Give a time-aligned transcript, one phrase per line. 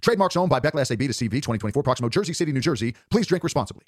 [0.00, 2.94] Trademarks owned by Beckless AB to CV 2024, Proximo, Jersey City, New Jersey.
[3.10, 3.84] Please drink responsibly.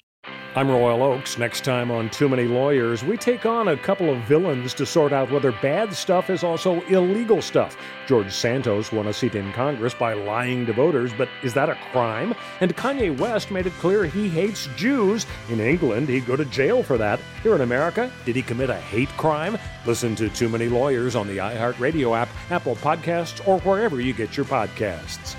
[0.55, 1.39] I'm Royal Oaks.
[1.39, 5.11] Next time on Too Many Lawyers, we take on a couple of villains to sort
[5.11, 7.75] out whether bad stuff is also illegal stuff.
[8.07, 11.77] George Santos won a seat in Congress by lying to voters, but is that a
[11.91, 12.35] crime?
[12.61, 15.25] And Kanye West made it clear he hates Jews.
[15.49, 17.19] In England, he'd go to jail for that.
[17.41, 19.57] Here in America, did he commit a hate crime?
[19.87, 24.37] Listen to Too Many Lawyers on the iHeartRadio app, Apple Podcasts, or wherever you get
[24.37, 25.35] your podcasts.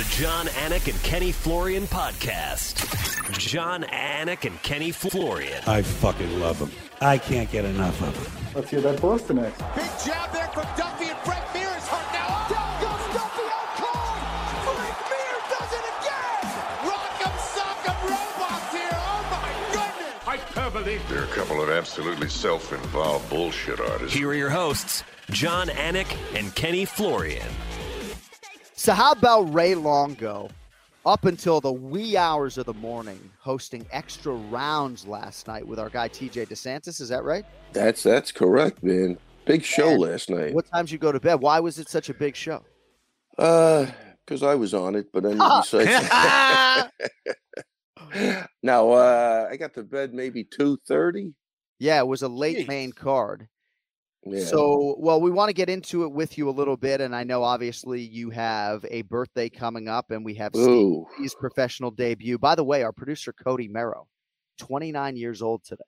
[0.00, 3.38] The Jon Anik and Kenny Florian podcast.
[3.38, 5.62] Jon Anik and Kenny Florian.
[5.66, 6.70] I fucking love them.
[7.02, 8.32] I can't get enough of them.
[8.54, 9.58] Let's hear that Boston X.
[9.76, 12.48] Big jab there from Duffy and Frank Mir is hurt now.
[12.48, 14.16] Down goes Duffy out cold.
[14.72, 16.48] Frank Mir does it again.
[16.88, 18.96] Rock'em sock'em robots here.
[18.96, 20.24] Oh my goodness.
[20.24, 20.98] Hyperbole.
[21.10, 24.16] They're a couple of absolutely self-involved bullshit artists.
[24.16, 27.48] Here are your hosts, Jon Anik and Kenny Florian.
[28.80, 30.48] So how about Ray Longo
[31.04, 35.90] up until the wee hours of the morning hosting extra rounds last night with our
[35.90, 36.98] guy TJ DeSantis?
[36.98, 37.44] Is that right?
[37.74, 39.18] That's that's correct, man.
[39.44, 40.54] Big show And last night.
[40.54, 41.42] What times you go to bed?
[41.42, 42.64] Why was it such a big show?
[43.36, 43.84] Uh,
[44.24, 46.08] because I was on it, but then besides,
[48.62, 51.34] now uh, I got to bed maybe two thirty.
[51.78, 53.46] Yeah, it was a late main card.
[54.24, 54.44] Yeah.
[54.44, 57.24] So, well, we want to get into it with you a little bit, and I
[57.24, 61.06] know obviously you have a birthday coming up, and we have Ooh.
[61.14, 62.38] Steve's professional debut.
[62.38, 64.08] By the way, our producer Cody Merrow,
[64.58, 65.82] 29 years old today.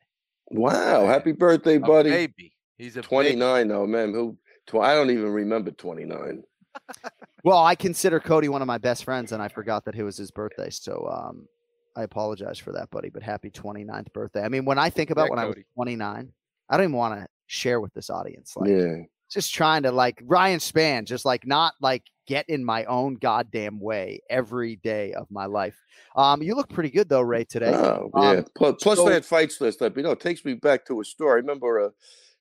[0.46, 2.10] wow, happy birthday, buddy!
[2.10, 2.52] baby.
[2.78, 4.12] He's a twenty nine though, man.
[4.12, 4.36] Who?
[4.66, 6.42] Tw- I don't even remember twenty nine.
[7.44, 10.16] Well, I consider Cody one of my best friends, and I forgot that it was
[10.16, 10.70] his birthday.
[10.70, 11.48] So, um,
[11.96, 13.10] I apologize for that, buddy.
[13.10, 14.42] But happy 29th birthday.
[14.42, 16.32] I mean, when I think about Yeah, when I was 29,
[16.70, 18.56] I don't even want to share with this audience.
[18.56, 18.96] Like, Yeah.
[19.30, 23.78] just trying to like Ryan Span, just like not like get in my own goddamn
[23.78, 25.76] way every day of my life.
[26.16, 27.72] Um, you look pretty good though, Ray, today.
[27.74, 28.42] Oh, Um, yeah.
[28.56, 29.92] Plus, plus so- I had fights last night.
[29.96, 31.32] You know, it takes me back to a story.
[31.32, 31.90] I remember a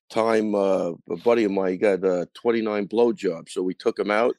[0.10, 3.50] time uh, a buddy of mine he got a 29 blowjobs.
[3.50, 4.36] So we took him out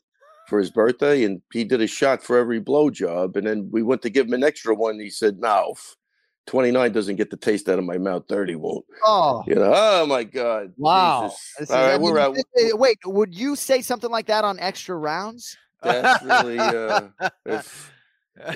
[0.49, 3.37] for his birthday and he did a shot for every blowjob.
[3.37, 4.99] And then we went to give him an extra one.
[5.01, 5.75] He said, no,
[6.47, 8.25] 29 doesn't get the taste out of my mouth.
[8.29, 8.85] 30 won't.
[9.05, 10.73] Oh, You know, oh my God.
[10.77, 11.23] wow.
[11.29, 11.55] Jesus.
[11.61, 12.37] This is- All I mean, we're out.
[12.57, 15.57] Wait, would you say something like that on extra rounds?
[15.83, 17.09] That's really, uh,
[17.45, 17.93] if,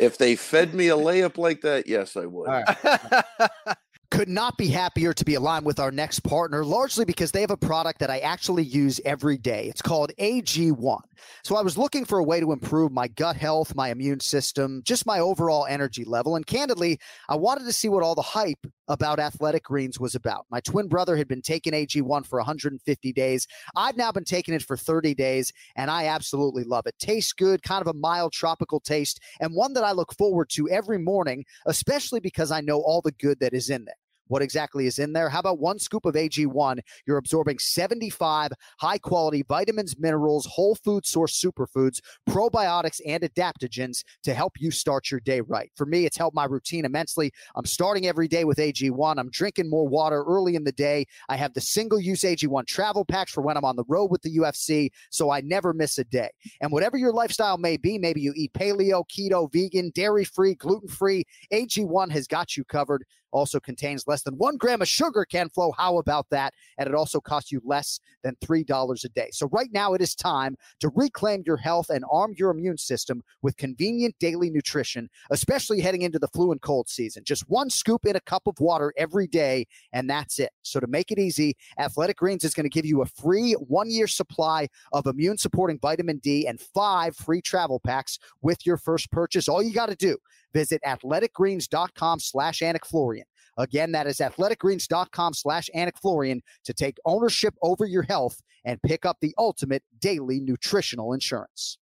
[0.00, 2.48] if they fed me a layup like that, yes, I would.
[4.10, 7.50] Could not be happier to be aligned with our next partner, largely because they have
[7.50, 9.66] a product that I actually use every day.
[9.68, 11.00] It's called AG1.
[11.42, 14.82] So I was looking for a way to improve my gut health, my immune system,
[14.84, 16.36] just my overall energy level.
[16.36, 20.46] And candidly, I wanted to see what all the hype about athletic greens was about.
[20.50, 23.46] My twin brother had been taking AG1 for 150 days.
[23.74, 26.94] I've now been taking it for 30 days, and I absolutely love it.
[26.98, 30.68] Tastes good, kind of a mild tropical taste, and one that I look forward to
[30.68, 33.94] every morning, especially because I know all the good that is in there.
[34.28, 35.28] What exactly is in there?
[35.28, 36.80] How about one scoop of AG1?
[37.06, 44.34] You're absorbing 75 high quality vitamins, minerals, whole food source superfoods, probiotics, and adaptogens to
[44.34, 45.70] help you start your day right.
[45.76, 47.32] For me, it's helped my routine immensely.
[47.54, 49.18] I'm starting every day with AG1.
[49.18, 51.06] I'm drinking more water early in the day.
[51.28, 54.22] I have the single use AG1 travel packs for when I'm on the road with
[54.22, 56.30] the UFC, so I never miss a day.
[56.60, 60.88] And whatever your lifestyle may be, maybe you eat paleo, keto, vegan, dairy free, gluten
[60.88, 63.04] free, AG1 has got you covered.
[63.36, 65.72] Also contains less than one gram of sugar, Ken Flo.
[65.72, 66.54] How about that?
[66.78, 69.28] And it also costs you less than $3 a day.
[69.32, 73.22] So right now it is time to reclaim your health and arm your immune system
[73.42, 77.24] with convenient daily nutrition, especially heading into the flu and cold season.
[77.24, 80.50] Just one scoop in a cup of water every day, and that's it.
[80.62, 83.90] So to make it easy, Athletic Greens is going to give you a free one
[83.90, 89.10] year supply of immune supporting vitamin D and five free travel packs with your first
[89.10, 89.46] purchase.
[89.46, 90.16] All you got to do,
[90.52, 93.26] visit athleticgreens.com slash Florian.
[93.56, 95.70] Again, that is athleticgreens.com slash
[96.00, 101.78] Florian to take ownership over your health and pick up the ultimate daily nutritional insurance.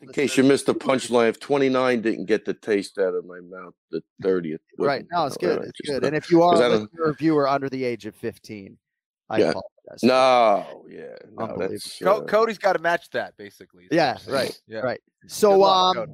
[0.00, 3.40] In case you missed the punchline, if 29 didn't get the taste out of my
[3.40, 4.58] mouth, the 30th.
[4.78, 5.02] Right.
[5.02, 5.08] wouldn't.
[5.12, 5.58] No, it's good.
[5.58, 6.02] right, It's just good.
[6.02, 8.06] not- And if you are 'cause I a don't- listener or viewer under the age
[8.06, 8.78] of 15,
[9.28, 9.50] I Yeah.
[9.50, 10.02] apologize.
[10.02, 11.16] No, yeah.
[11.36, 13.88] No, that's, uh, Cody's got to match that, basically.
[13.90, 14.58] Yeah, right.
[14.66, 14.78] Yeah.
[14.80, 15.00] Right.
[15.26, 16.12] So luck, um Cody.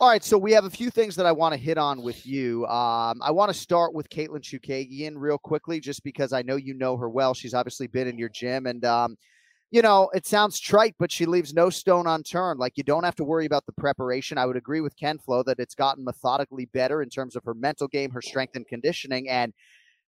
[0.00, 2.24] All right, so we have a few things that I want to hit on with
[2.24, 2.64] you.
[2.66, 6.72] Um, I want to start with Katlyn Chookagian real quickly, just because I know you
[6.74, 7.34] know her well.
[7.34, 9.16] She's obviously been in your gym, and um,
[9.72, 12.60] you know it sounds trite, but she leaves no stone unturned.
[12.60, 14.38] Like you don't have to worry about the preparation.
[14.38, 17.54] I would agree with Ken Flo that it's gotten methodically better in terms of her
[17.54, 19.52] mental game, her strength and conditioning, and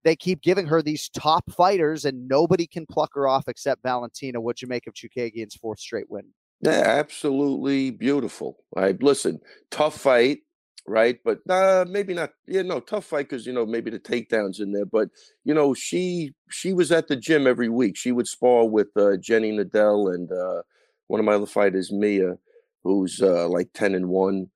[0.04, 4.40] they keep giving her these top fighters, and nobody can pluck her off except Valentina.
[4.40, 6.26] What'd you make of Chookagian's fourth straight win?
[6.62, 8.58] Yeah, absolutely beautiful.
[8.76, 9.40] I listen,
[9.72, 10.40] tough fight,
[10.86, 11.18] right?
[11.24, 12.32] But uh, maybe not.
[12.48, 14.86] Yeah, no, tough fight because you know maybe the takedowns in there.
[14.86, 15.10] But
[15.46, 17.96] you know, she she was at the gym every week.
[17.96, 20.64] She would spar with uh, Jenny Nadell and uh,
[21.08, 22.38] one of my other fighters, Mia,
[22.84, 24.48] who's uh, like ten and one.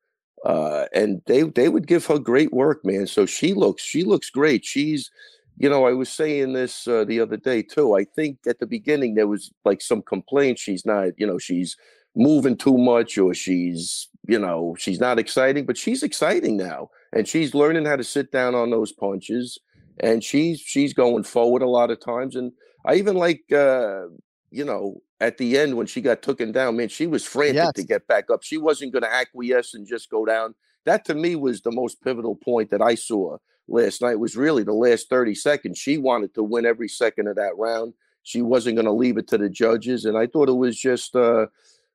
[0.45, 3.07] Uh, and they they would give her great work, man.
[3.07, 4.65] So she looks she looks great.
[4.65, 5.09] She's
[5.57, 7.95] you know, I was saying this uh, the other day too.
[7.95, 10.59] I think at the beginning there was like some complaint.
[10.59, 11.77] She's not, you know, she's
[12.15, 16.89] moving too much or she's, you know, she's not exciting, but she's exciting now.
[17.11, 19.59] And she's learning how to sit down on those punches
[19.99, 22.35] and she's she's going forward a lot of times.
[22.35, 22.51] And
[22.85, 24.05] I even like uh,
[24.49, 27.73] you know, at the end when she got taken down, man, she was frantic yes.
[27.73, 28.43] to get back up.
[28.43, 30.55] She wasn't going to acquiesce and just go down.
[30.85, 33.37] That to me was the most pivotal point that I saw
[33.67, 35.77] last night was really the last 30 seconds.
[35.77, 37.93] She wanted to win every second of that round.
[38.23, 40.05] She wasn't going to leave it to the judges.
[40.05, 41.47] And I thought it was just uh,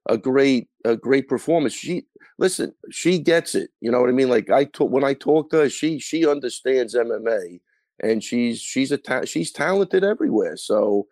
[0.06, 1.73] a great, a great performance.
[1.73, 2.05] She
[2.38, 3.70] listen, she gets it.
[3.81, 4.29] You know what I mean?
[4.29, 7.61] Like I talk when I talk to her, she she understands MMA
[8.00, 10.56] and she's she's a ta- she's talented everywhere.
[10.56, 11.06] So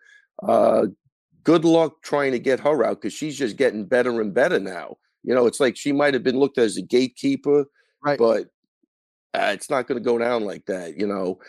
[0.47, 0.87] uh
[1.43, 4.97] good luck trying to get her out because she's just getting better and better now.
[5.23, 7.65] You know, it's like she might have been looked at as a gatekeeper,
[8.03, 8.17] right.
[8.17, 8.47] but
[9.33, 10.97] uh, it's not going to go down like that.
[10.97, 11.39] You know,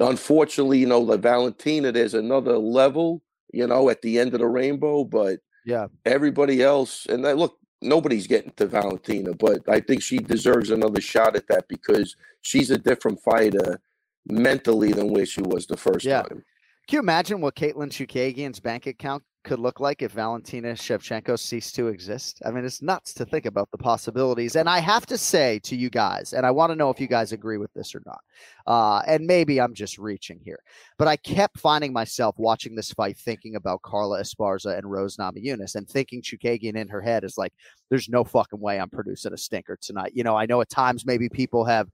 [0.00, 4.46] unfortunately, you know, the Valentina, there's another level, you know, at the end of the
[4.46, 10.02] rainbow, but yeah, everybody else, and I, look, nobody's getting to Valentina, but I think
[10.02, 13.80] she deserves another shot at that because she's a different fighter
[14.26, 16.22] mentally than where she was the first yeah.
[16.22, 16.44] time.
[16.88, 21.74] Can you imagine what Katlyn Chookagian's bank account could look like if Valentina Shevchenko ceased
[21.74, 22.40] to exist.
[22.46, 24.56] I mean, it's nuts to think about the possibilities.
[24.56, 27.08] And I have to say to you guys, and I want to know if you
[27.08, 28.20] guys agree with this or not.
[28.66, 30.60] Uh, and maybe I'm just reaching here,
[30.96, 35.74] but I kept finding myself watching this fight thinking about Carla Esparza and Rose Namajunas
[35.74, 37.52] and thinking Chookagian in her head is like,
[37.90, 40.12] there's no fucking way I'm producing a stinker tonight.
[40.14, 41.88] You know, I know at times maybe people have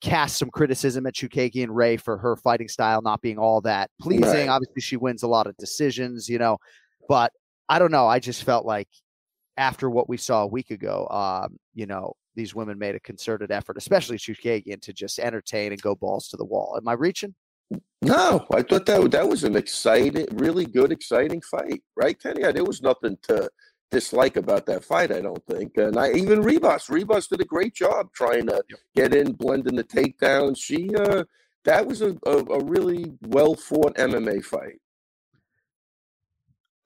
[0.00, 4.24] cast some criticism at Chookagian Ray for her fighting style not being all that pleasing.
[4.24, 4.48] Right.
[4.48, 6.58] Obviously, she wins a lot of decisions, you know,
[7.08, 7.32] but
[7.68, 8.06] I don't know.
[8.06, 8.88] I just felt like
[9.56, 13.50] after what we saw a week ago, um, you know, these women made a concerted
[13.50, 16.76] effort, especially Chookagian, to just entertain and go balls to the wall.
[16.76, 17.34] Am I reaching?
[18.02, 22.42] No, I thought that that was an exciting, really good, exciting fight, right, Kenny?
[22.50, 23.48] There was nothing to
[23.90, 25.76] dislike about that fight, I don't think.
[25.76, 28.62] And I even Ribas, Ribas did a great job trying to
[28.94, 30.58] get in, blending the takedowns.
[30.58, 31.24] She uh
[31.64, 34.80] that was a, a, a really well fought MMA fight.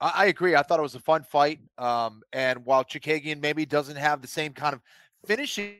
[0.01, 0.55] I, I, agree.
[0.55, 1.59] I thought it was a fun fight.
[1.77, 4.81] Um, and while Chookagian maybe doesn't have the same kind of
[5.25, 5.75] finishing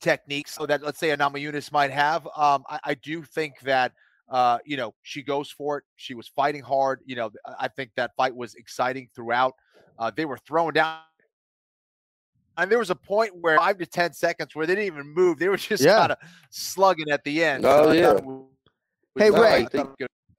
[0.00, 3.92] techniques so that let's say a Namajunas might have, um, I, I do think that
[4.30, 5.84] uh, you know, she goes for it.
[5.96, 7.00] She was fighting hard.
[7.04, 9.54] You know, I think that fight was exciting throughout.
[9.98, 10.98] Uh, they were throwing down.
[12.56, 15.38] And there was a point where five to 10 seconds where they didn't even move.
[15.38, 15.98] They were just yeah.
[15.98, 16.18] kind of
[16.50, 17.64] slugging at the end.
[17.66, 19.22] Oh, so yeah.
[19.22, 19.66] Hey, Ray.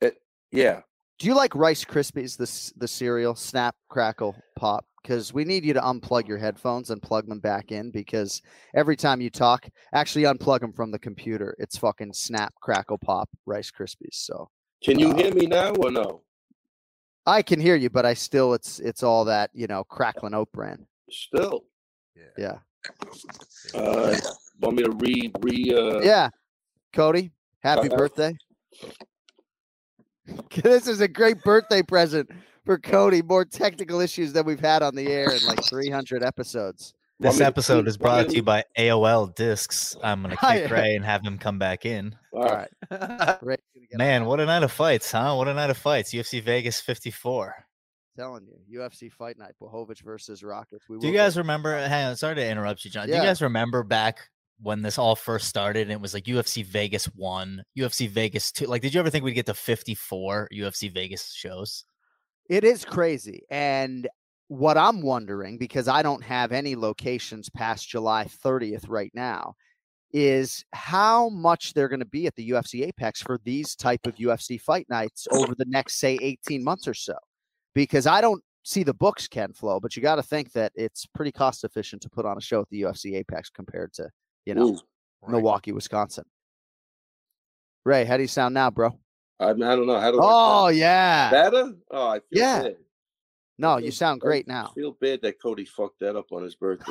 [0.02, 0.18] It,
[0.52, 0.82] yeah.
[1.20, 4.86] Do you like Rice Krispies, the, the cereal, snap, crackle, pop?
[5.02, 8.42] Because we need you to unplug your headphones and plug them back in because
[8.76, 11.56] every time you talk, actually unplug them from the computer.
[11.60, 14.14] It's fucking snap, crackle, pop, Rice Krispies.
[14.14, 14.50] So
[14.84, 16.22] can you uh, hear me now or no?
[17.26, 20.52] I can hear you, but I still it's it's all that you know crackling oat
[20.52, 20.86] brand.
[21.10, 21.66] Still,
[22.38, 22.58] yeah.
[23.76, 24.18] Uh,
[24.60, 25.74] want me to re re?
[25.76, 26.00] Uh...
[26.02, 26.30] Yeah,
[26.94, 28.36] Cody, happy uh, birthday!
[30.64, 32.30] this is a great birthday present
[32.66, 33.22] for Cody.
[33.22, 36.94] More technical issues than we've had on the air in like 300 episodes.
[37.20, 39.96] This episode is brought to you by AOL Discs.
[40.04, 42.16] I'm gonna kick Ray and have him come back in.
[42.34, 42.70] All right.
[43.94, 45.36] Man, what a night of fights, huh?
[45.36, 46.14] What a night of fights.
[46.14, 47.54] UFC Vegas 54.
[48.16, 50.80] telling you, UFC Fight Night, Blachowicz versus Rakic.
[50.90, 51.78] We Do you guys remember?
[51.78, 53.08] Hang on, sorry to interrupt you, John.
[53.08, 53.18] Yeah.
[53.18, 56.66] Do you guys remember back when this all first started and it was like UFC
[56.66, 58.66] Vegas one, UFC Vegas two?
[58.66, 61.86] Like, did you ever think we'd get to 54 UFC Vegas shows?
[62.52, 63.44] It is crazy.
[63.50, 64.10] And
[64.50, 69.54] what I'm wondering, because I don't have any locations past July 30th right now,
[70.12, 74.16] is how much they're going to be at the UFC Apex for these type of
[74.16, 77.16] UFC fight nights over the next say 18 months or so.
[77.74, 81.06] Because I don't see the books Ken Flo, but you got to think that it's
[81.06, 84.10] pretty cost efficient to put on a show at the UFC Apex compared to
[84.44, 84.80] you know Ooh,
[85.22, 85.32] right.
[85.32, 86.26] Milwaukee, Wisconsin.
[87.86, 89.00] Ray, how do you sound now, bro?
[89.42, 90.18] I, mean, I don't know how to.
[90.22, 91.74] Oh yeah, better.
[91.90, 92.62] Oh, I feel Yeah.
[92.64, 92.76] bad.
[93.58, 94.72] no, I you feel- sound I great now.
[94.76, 96.86] feel bad that Cody fucked that up on his birthday.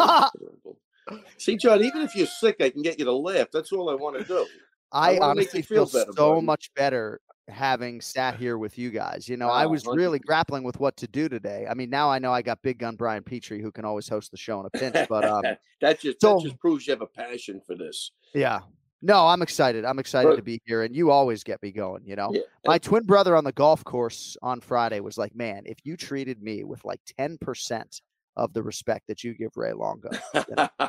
[1.38, 3.48] See, John, even if you're sick, I can get you to laugh.
[3.52, 4.46] That's all I want to do.
[4.92, 6.46] I, wanna honestly feel feel better, so buddy.
[6.46, 9.28] much better having sat here with you guys.
[9.28, 10.24] You know, I Ah, was really 100%.
[10.24, 11.66] grappling with what to do today.
[11.68, 14.30] I mean, now I know I got Big Gun Brian Petrie who can always host
[14.30, 15.42] the show in a pinch, but um,
[15.80, 18.12] that just so- that just proves you have a passion for this.
[18.34, 18.60] yeah.
[19.02, 19.84] No, I'm excited.
[19.84, 22.02] I'm excited to be here, and you always get me going.
[22.04, 25.62] You know, Yeah, my twin brother on the golf course on Friday was like, "Man,
[25.64, 28.02] if you treated me with like 10 percent
[28.36, 30.68] of the respect that you give Ray Longo, you know?
[30.80, 30.88] uh,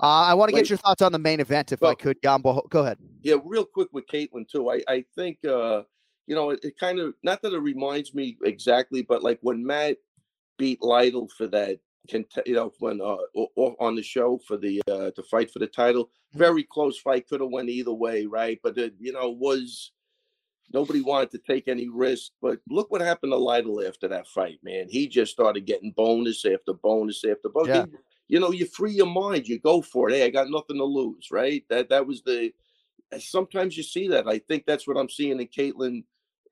[0.00, 2.20] I want to get your thoughts on the main event, if I could.
[2.20, 2.98] Gambo, go ahead.
[3.22, 4.70] Yeah, real quick with Katlyn too.
[4.70, 5.82] I I think uh,
[6.26, 9.64] you know it, it kind of not that it reminds me exactly, but like when
[9.64, 9.98] Matt
[10.58, 11.78] beat Lytle for that,
[12.46, 16.10] you know, when uh on the show for the uh to fight for the title,
[16.34, 18.58] very close fight, could have went either way, right?
[18.62, 19.92] But it you know was
[20.72, 22.32] nobody wanted to take any risk.
[22.40, 24.86] But look what happened to Lytle after that fight, man.
[24.88, 27.68] He just started getting bonus after bonus after bonus.
[27.68, 27.86] Yeah.
[28.28, 30.14] You know, you free your mind, you go for it.
[30.14, 31.64] Hey, I got nothing to lose, right?
[31.70, 32.52] That that was the
[33.18, 34.26] sometimes you see that.
[34.26, 36.04] I think that's what I'm seeing in Katlyn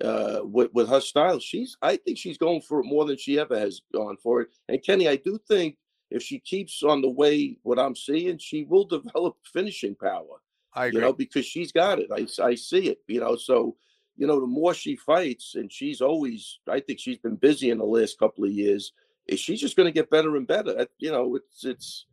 [0.03, 1.39] uh, with with her style.
[1.41, 4.49] She's I think she's going for it more than she ever has gone for it.
[4.69, 5.77] And Kenny, I do think
[6.11, 10.41] if she keeps on the way what I'm seeing, she will develop finishing power.
[10.75, 11.01] I agree.
[11.01, 12.11] You know, because she's got it.
[12.13, 12.99] I I see it.
[13.07, 13.77] You know, so
[14.17, 16.59] you know the more she fights, and she's always.
[16.69, 18.93] I think she's been busy in the last couple of years.
[19.29, 20.87] eh, She's just going to get better and better.
[20.99, 22.07] You know, it's it's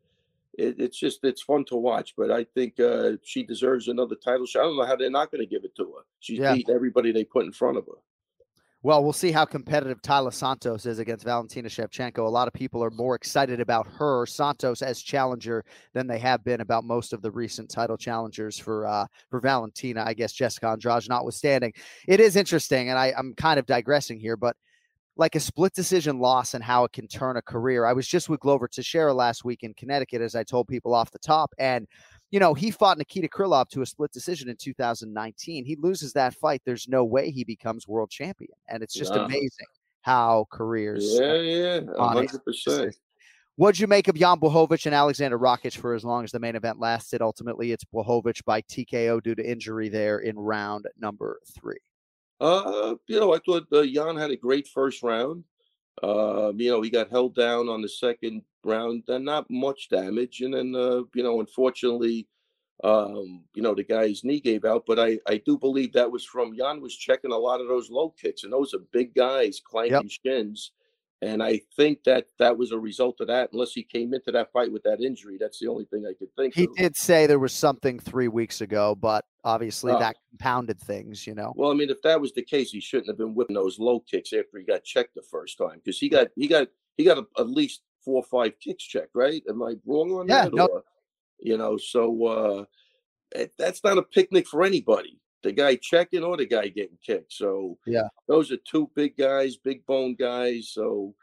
[0.62, 2.14] it, it's just it's fun to watch.
[2.18, 4.62] But I think uh, she deserves another title shot.
[4.62, 6.04] I don't know how they're not going to give it to her.
[6.20, 6.56] She's Yeah.
[6.56, 8.00] beat everybody they put in front of her.
[8.84, 12.18] Well, we'll see how competitive Taila Santos is against Valentina Shevchenko.
[12.18, 15.64] A lot of people are more excited about her, Santos, as challenger
[15.94, 20.04] than they have been about most of the recent title challengers for uh, for Valentina.
[20.04, 21.74] I guess Jessica Andrade notwithstanding.
[22.08, 24.56] It is interesting, and I, I'm kind of digressing here, but
[25.22, 27.86] like a split decision loss and how it can turn a career.
[27.86, 31.12] I was just with Glover Teixeira last week in Connecticut, as I told people off
[31.12, 31.88] the top, and
[32.32, 35.64] you know, he fought Nikita Krylov to a split decision in 2019.
[35.64, 36.62] He loses that fight.
[36.66, 38.54] There's no way he becomes world champion.
[38.70, 39.68] And it's just amazing
[40.02, 41.06] how careers.
[41.20, 42.96] Yeah, yeah, a hundred percent.
[43.58, 46.56] What'd you make of Jan Blachowicz and Aleksandar Rakic for as long as the main
[46.56, 47.22] event lasted?
[47.22, 51.78] Ultimately, it's Blachowicz by TKO due to injury there in round number three.
[52.42, 55.44] Uh, you know, I thought uh, Jan had a great first round.
[56.02, 60.42] Uh, you know, he got held down on the second round, then not much damage,
[60.42, 62.28] and then uh, you know, unfortunately,
[62.84, 64.86] um, you know, the guy's knee gave out.
[64.88, 67.92] But I, I do believe that was from Jan was checking a lot of those
[67.92, 70.72] low kicks, and those are big guys clanking shins.
[71.24, 73.52] And I think that that was a result of that.
[73.54, 76.34] Unless he came into that fight with that injury, that's the only thing I could
[76.36, 76.76] think He of.
[76.76, 80.00] did say there was something three weeks ago, but obviously Oh.
[80.00, 81.54] that compounded things, you know.
[81.56, 84.00] Well, I mean, if that was the case, he shouldn't have been whipping those low
[84.00, 86.68] kicks after he got checked the first time because he got he got
[86.98, 89.44] he got a, at least four or five kicks checked, right?
[89.50, 90.54] Am I wrong on Yeah, that?
[90.54, 90.84] no- Or,
[91.40, 92.66] you know, so uh,
[93.36, 95.20] it, that's not a picnic for anybody.
[95.44, 97.34] The guy checking or the guy getting kicked.
[97.34, 98.08] So Yeah.
[98.28, 100.70] those are two big guys, big bone guys.
[100.74, 101.16] So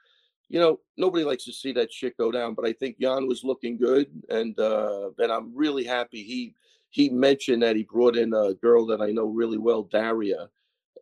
[0.50, 2.54] you know, nobody likes to see that shit go down.
[2.54, 6.54] But I think Jan was looking good, and uh, and I'm really happy he
[6.90, 10.49] he mentioned that he brought in a girl that I know really well, Daria,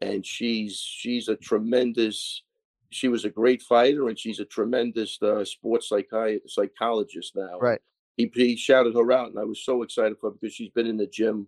[0.02, 2.42] and she's she's a tremendous.
[2.90, 7.58] She was a great fighter, and she's a tremendous uh, sports psychi- psychologist now.
[7.58, 7.80] Right.
[8.16, 10.86] He he shouted her out, and I was so excited for her because she's been
[10.86, 11.46] in the gym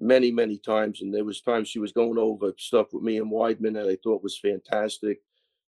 [0.00, 3.30] many many times, and there was times she was going over stuff with me and
[3.30, 5.20] Weidman that I thought was fantastic.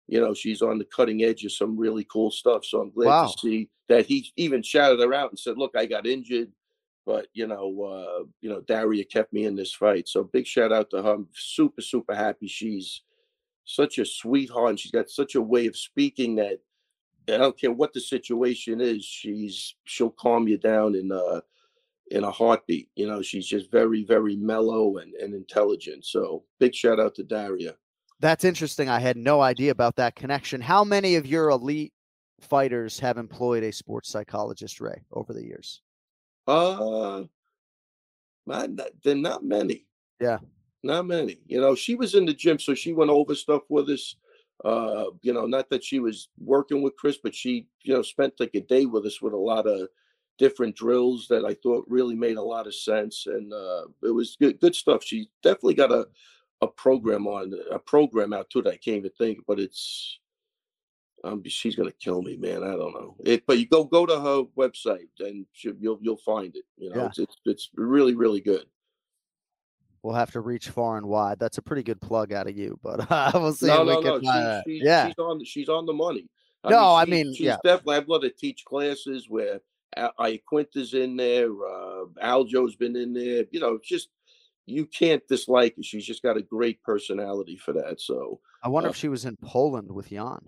[0.07, 2.65] You know, she's on the cutting edge of some really cool stuff.
[2.65, 3.27] So I'm glad Wow.
[3.27, 6.51] to see that he even shouted her out and said, "Look, I got injured."
[7.05, 10.07] But you know, uh, you know, Daria kept me in this fight.
[10.07, 11.13] So big shout out to her.
[11.13, 12.47] I'm super, super happy.
[12.47, 13.01] She's
[13.65, 16.59] such a sweetheart, and she's got such a way of speaking that
[17.27, 19.03] I don't care what the situation is.
[19.05, 21.41] She's she'll calm you down in uh
[22.11, 22.89] in a heartbeat.
[22.95, 26.05] You know, she's just very, very mellow and, and intelligent.
[26.05, 27.75] So big shout out to Daria.
[28.19, 28.89] That's interesting.
[28.89, 30.61] I had no idea about that connection.
[30.61, 31.93] How many of your elite
[32.39, 35.81] fighters have employed a sports psychologist, Ray, over the years?
[36.47, 37.23] Uh,
[38.45, 38.69] not,
[39.03, 39.85] they're not many.
[40.19, 40.39] Yeah.
[40.83, 41.39] Not many.
[41.45, 44.15] You know, she was in the gym, so she went over stuff with us.
[44.63, 48.39] Uh, you know, not that she was working with Chris, but she, you know, spent
[48.39, 49.87] like a day with us with a lot of
[50.37, 54.37] different drills that I thought really made a lot of sense, and uh, it was
[54.39, 55.03] good, good stuff.
[55.03, 56.07] She definitely got a
[56.61, 60.19] a program on a program out too that I can't even think, but it's
[61.23, 62.63] Um, she's gonna kill me, man.
[62.63, 66.17] I don't know it, but you go go to her website and she, you'll you'll
[66.17, 66.63] find it.
[66.77, 67.05] You know, Yeah.
[67.07, 68.65] it's, it's it's really really good.
[70.03, 71.37] We'll have to reach far and wide.
[71.37, 73.67] That's a pretty good plug out of you, but uh, we'll see.
[73.67, 74.61] No, we no, can no.
[74.65, 75.07] She, she, yeah.
[75.07, 76.27] she's on she's on the money.
[76.67, 77.57] No, I she- mean, she's yeah.
[77.63, 77.97] definitely.
[77.97, 79.59] I've let her teach classes where
[79.95, 83.45] Al- Iaquinta's in there, uh, Aljo's been in there.
[83.51, 84.09] You know, just
[84.65, 85.83] you can't dislike her.
[85.83, 87.99] She's just got a great personality for that.
[88.01, 90.39] So, I wonder uh, if she was in Poland with Jan.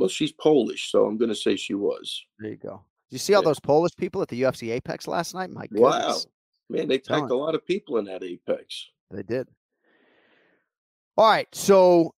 [0.00, 2.24] Well, she's Polish, so I'm going to say she was.
[2.38, 2.82] There you go.
[3.10, 3.50] Did you see all Yeah.
[3.50, 5.50] those Polish people at the UFC Apex last night?
[5.50, 6.16] My Wow,
[6.68, 8.88] man, they packed a lot of people in that Apex.
[9.10, 9.46] they did.
[11.16, 12.14] All right, so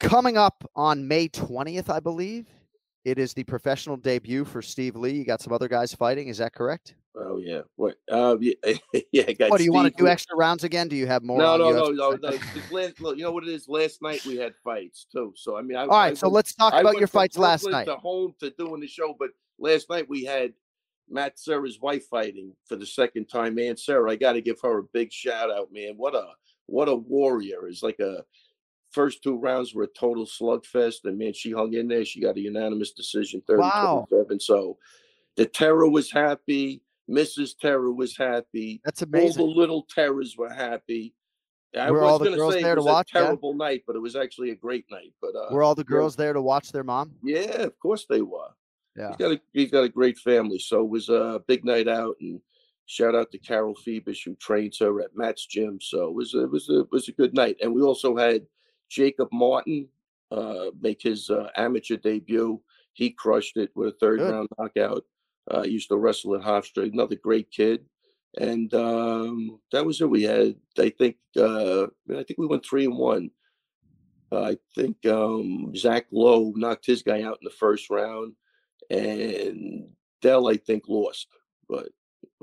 [0.00, 2.46] coming up on May 20th, I believe,
[3.04, 5.12] it is the professional debut for Steve Lee.
[5.12, 6.94] You got some other guys fighting, is that correct?
[7.16, 7.96] Oh yeah, what?
[8.10, 8.54] Uh, yeah,
[9.12, 9.32] yeah.
[9.32, 10.88] Got What do you want to do extra rounds again?
[10.88, 11.38] Do you have more?
[11.38, 12.38] No, no, no, no, no.
[12.70, 13.68] last, look, you know what it is?
[13.68, 15.32] Last night we had fights too.
[15.36, 17.84] So I mean, I, All right, so let's talk about your fights last night.
[17.84, 20.54] To home to doing the show, but last night we had
[21.08, 23.54] Matt Serra's wife fighting for the second time.
[23.54, 25.94] Man, Sarah, I got to give her a big shout out, man.
[25.96, 26.26] What a
[26.66, 27.68] what a warrior!
[27.68, 28.24] It's like a
[28.90, 32.04] first two rounds were a total slugfest, and man, she hung in there.
[32.04, 34.06] She got a unanimous decision, 30 Wow.
[34.08, 34.40] 27.
[34.40, 34.78] So
[35.36, 36.80] the terror was happy.
[37.10, 37.58] Mrs.
[37.58, 38.80] Terror was happy.
[38.84, 39.42] That's amazing.
[39.42, 41.14] All the little terrors were happy.
[41.76, 43.24] I Were was all the gonna girls say there it to was watch, a yeah?
[43.24, 45.12] terrible night, but it was actually a great night.
[45.20, 47.12] But uh, Were all the yeah, girls there to watch their mom?
[47.22, 48.48] Yeah, of course they were.
[48.96, 49.08] Yeah.
[49.08, 52.16] He's got a he's got a great family, so it was a big night out.
[52.20, 52.40] And
[52.86, 55.78] shout out to Carol Phoebus who trains her at Matt's gym.
[55.80, 57.56] So it was a, it was a, it was a good night.
[57.60, 58.46] And we also had
[58.88, 59.88] Jacob Martin
[60.30, 62.60] uh, make his uh, amateur debut.
[62.92, 64.30] He crushed it with a third Good.
[64.30, 65.04] round knockout.
[65.52, 66.90] Uh, used to wrestle at Hofstra.
[66.90, 67.84] Another great kid.
[68.36, 70.10] And um, that was it.
[70.10, 73.30] We had, I think, uh, I think we went three and one.
[74.32, 78.32] Uh, I think um, Zach Lowe knocked his guy out in the first round,
[78.90, 79.86] and
[80.22, 81.28] Dell, I think, lost.
[81.68, 81.90] But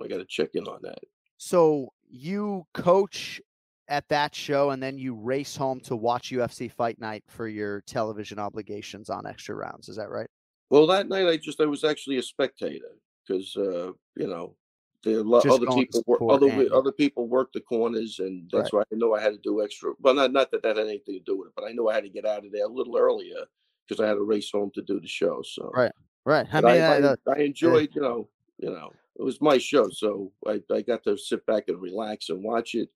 [0.01, 0.99] I got to check in on that.
[1.37, 3.41] So you coach
[3.87, 7.81] at that show and then you race home to watch UFC Fight Night for your
[7.81, 9.89] television obligations on extra rounds.
[9.89, 10.29] Is that right?
[10.71, 12.95] Well, that night I just I was actually a spectator
[13.27, 14.55] because uh, you know
[15.03, 16.69] there are a lot other people wor- support other Andy.
[16.73, 19.91] other people work the corners, and that's why I know I had to do extra.
[19.99, 21.95] Well, not not that that had anything to do with it, but I know I
[21.95, 23.43] had to get out of there a little earlier
[23.85, 25.41] because I had to race home to do the show.
[25.43, 25.91] So Right.
[26.25, 26.47] Right.
[26.53, 30.31] I mean, I, I, I enjoyed, you know, you know, it was my show, so
[30.47, 32.89] I, I got to sit back and relax and watch it,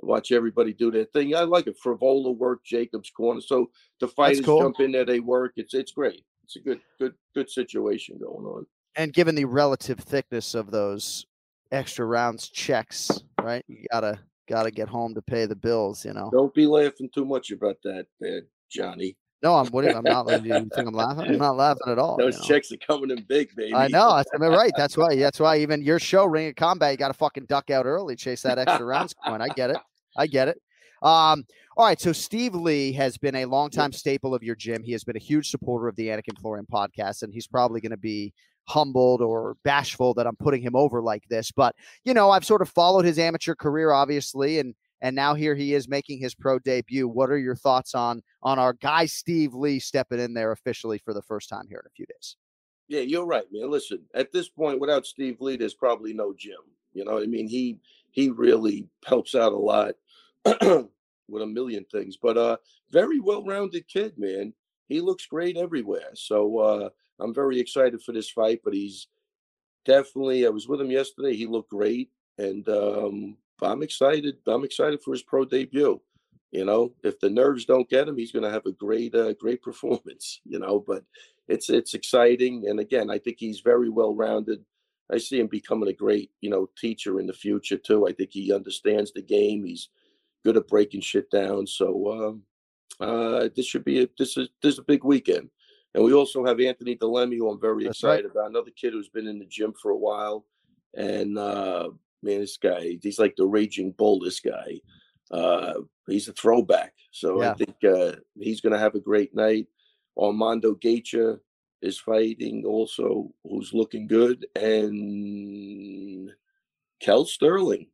[0.00, 1.34] watch everybody do their thing.
[1.34, 1.78] I like it.
[1.82, 4.60] Frevola work, Jacob's corner, so the fighters cool.
[4.60, 5.52] jump in there, they work.
[5.56, 6.24] It's it's great.
[6.54, 8.66] It's a good good good situation going on.
[8.96, 11.24] and given the relative thickness of those
[11.70, 13.10] extra rounds checks,
[13.40, 13.64] right?
[13.68, 16.28] You gotta gotta get home to pay the bills, you know.
[16.30, 19.16] Don't be laughing too much about that, there, Johnny.
[19.42, 20.44] No, I'm what I'm not laughing.
[20.44, 21.24] You think I'm laughing?
[21.24, 22.16] I'm not laughing at all.
[22.18, 22.44] you Those know.
[22.44, 23.74] checks are coming in big, baby.
[23.74, 24.10] I know.
[24.10, 24.72] I mean, right.
[24.76, 25.16] That's why.
[25.16, 28.14] That's why even your show, Ring of Combat, you got to fucking duck out early,
[28.14, 29.40] chase that extra rounds coin.
[29.40, 29.78] I get it.
[30.16, 30.60] I get it.
[31.02, 31.44] Um,
[31.76, 32.00] all right.
[32.00, 34.82] So Steve Lee has been a longtime staple of your gym.
[34.82, 37.90] He has been a huge supporter of the Anik Florian podcast, and he's probably going
[37.90, 38.32] to be
[38.68, 41.50] humbled or bashful that I'm putting him over like this.
[41.50, 45.54] But you know, I've sort of followed his amateur career, obviously, and and now here
[45.54, 47.08] he is making his pro debut.
[47.08, 51.12] What are your thoughts on on our guy Steve Lee stepping in there officially for
[51.12, 52.36] the first time here in a few days?
[52.88, 53.70] Yeah, you're right, man.
[53.70, 56.58] Listen, at this point, without Steve Lee, there's probably no gym.
[56.92, 57.48] You know what I mean?
[57.48, 57.78] He
[58.10, 59.94] he really helps out a lot
[61.28, 62.16] with a million things.
[62.20, 62.56] But uh
[62.90, 64.52] very well-rounded kid, man.
[64.88, 66.10] He looks great everywhere.
[66.14, 66.88] So uh
[67.20, 69.08] I'm very excited for this fight, but he's
[69.84, 71.34] definitely I was with him yesterday.
[71.36, 72.10] He looked great.
[72.38, 74.36] And um I'm excited.
[74.46, 76.00] I'm excited for his pro debut.
[76.50, 79.32] You know, if the nerves don't get him, he's going to have a great, uh,
[79.34, 80.40] great performance.
[80.44, 81.04] You know, but
[81.48, 84.64] it's it's exciting, and again, I think he's very well rounded.
[85.10, 88.06] I see him becoming a great, you know, teacher in the future too.
[88.06, 89.64] I think he understands the game.
[89.64, 89.88] He's
[90.44, 91.66] good at breaking shit down.
[91.66, 92.42] So um,
[93.00, 95.48] uh, this should be a, this is this is a big weekend,
[95.94, 98.14] and we also have Anthony Delemy, who I'm very That's right.
[98.20, 98.50] excited about.
[98.50, 100.44] Another kid who's been in the gym for a while,
[100.94, 101.88] and uh,
[102.22, 104.20] man, this guy, he's like the raging bull.
[104.20, 104.80] This guy,
[105.30, 105.74] uh,
[106.06, 106.92] he's a throwback.
[107.10, 107.50] So Yeah.
[107.52, 109.66] I think uh, he's going to have a great night.
[110.18, 111.38] Armando Gacha
[111.82, 116.30] is fighting also, who's looking good, and
[117.00, 117.88] Kel Sterling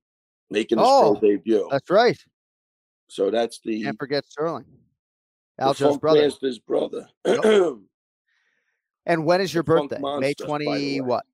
[0.50, 1.68] making his Oh, pro debut.
[1.70, 2.18] That's right.
[3.08, 4.66] So that's the, Can't forget Sterling,
[5.60, 6.22] Aljo's brother.
[6.22, 7.08] Master's brother.
[9.08, 9.96] And when is your The birthday?
[9.96, 11.24] May Monster, twenty what?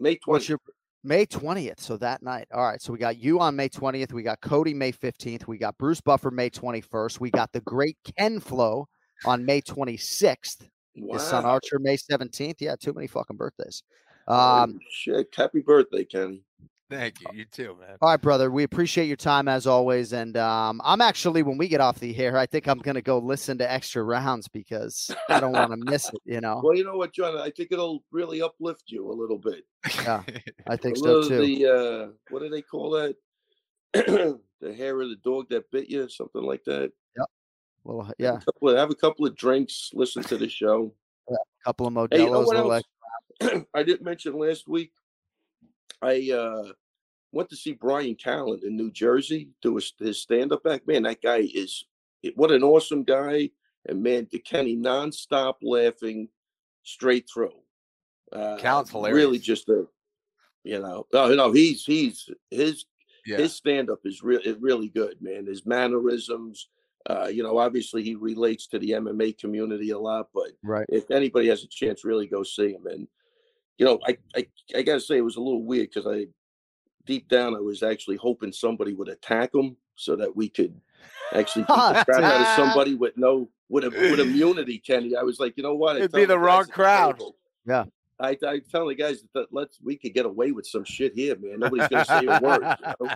[0.00, 0.48] May 20th.
[0.48, 0.58] Your
[1.02, 1.80] May twentieth?
[1.80, 2.48] So that night.
[2.52, 2.82] All right.
[2.82, 4.12] So we got you on May twentieth.
[4.12, 5.46] We got Cody May fifteenth.
[5.46, 7.20] We got Bruce Buffer May twenty first.
[7.20, 8.88] We got the great Ken Flo
[9.24, 10.68] on May twenty sixth.
[10.96, 11.14] Wow.
[11.14, 12.56] His son Archer, May 17th.
[12.58, 13.84] Yeah, too many fucking birthdays.
[14.26, 15.32] Um, shit!
[15.34, 16.42] Happy birthday, Kenny.
[16.90, 17.28] Thank you.
[17.32, 17.96] You too, man.
[18.02, 18.50] all right, brother.
[18.50, 20.12] We appreciate your time as always.
[20.12, 23.02] And um, I'm actually, when we get off the air, I think I'm going to
[23.02, 26.60] go listen to extra rounds because I don't want to miss it, you know?
[26.64, 27.38] Well, you know what, John?
[27.38, 29.64] I think it'll really uplift you a little bit.
[30.02, 30.24] Yeah,
[30.66, 31.38] I think a so too.
[31.38, 33.16] The uh, what do they call that?
[34.60, 36.90] the hair of the dog that bit you, something like that.
[37.16, 37.24] Yeah.
[37.84, 40.92] Well, Have yeah, a couple of, have a couple of drinks, listen to the show.
[41.30, 42.18] a couple of Modelo's.
[42.18, 42.82] Hey, you know what else?
[43.74, 44.92] I didn't mention last week.
[46.02, 46.72] I uh,
[47.32, 50.86] went to see Brian Callen in New Jersey do his, his stand up act.
[50.86, 51.84] Man, that guy is
[52.34, 53.50] what an awesome guy.
[53.86, 56.28] And man, the Kenny nonstop laughing
[56.82, 57.52] straight through.
[58.32, 59.86] Uh, Callen's Really, just a
[60.62, 62.84] you know, no, no, he's he's his
[63.26, 63.38] Yeah.
[63.38, 65.46] his stand up is real is really good, man.
[65.46, 66.68] His mannerisms.
[67.08, 70.84] Uh, you know, obviously he relates to the MMA community a lot, but Right.
[70.90, 72.86] if anybody has a chance, really go see him.
[72.86, 73.08] And
[73.80, 76.26] you know, I I, I gotta say it was a little weird because I
[77.06, 80.78] deep down I was actually hoping somebody would attack him so that we could
[81.32, 85.16] actually beat the crap out of somebody with no with a, with immunity, Kenny.
[85.16, 85.96] I was like, you know what?
[85.96, 87.18] It'd be the wrong crowd.
[87.18, 87.84] table, Yeah.
[88.20, 91.36] I I tell the guys that let's we could get away with some shit here,
[91.40, 91.58] man.
[91.60, 92.62] Nobody's gonna say a word.
[93.00, 93.14] You know?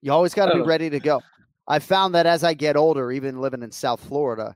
[0.00, 1.20] You always got to be don't- ready to go.
[1.68, 4.54] I found that as I get older, even living in South Florida,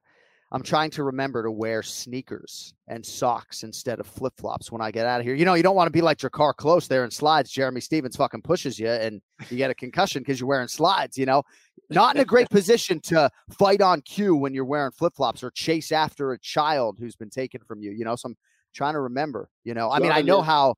[0.51, 4.91] I'm trying to remember to wear sneakers and socks instead of flip flops when I
[4.91, 5.35] get out of here.
[5.35, 7.51] You know, you don't want to be like your car close there in slides.
[7.51, 11.27] Jeremy Stephens fucking pushes you and you get a concussion because you're wearing slides, you
[11.27, 11.43] know?
[11.91, 15.51] Not in a great position to fight on cue when you're wearing flip flops or
[15.51, 18.17] chase after a child who's been taken from you, you know?
[18.17, 18.37] So I'm
[18.75, 19.91] trying to remember, you know?
[19.91, 20.77] I mean, I know how,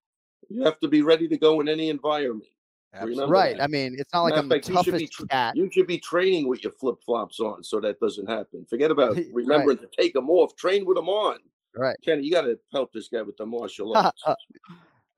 [0.49, 2.51] You have to be ready to go in any environment.
[2.93, 3.57] Remember right?
[3.57, 3.63] that.
[3.63, 5.57] I mean, it's not like Matter I'm of the fact, you should be toughest cat.
[5.57, 8.67] You should be training with your flip flops on so that doesn't happen.
[8.69, 9.27] Forget about Right.
[9.33, 10.57] remembering to take them off.
[10.57, 11.39] Train with them on.
[11.77, 11.97] Right.
[12.05, 14.23] Kenny, you got to help this guy with the martial arts.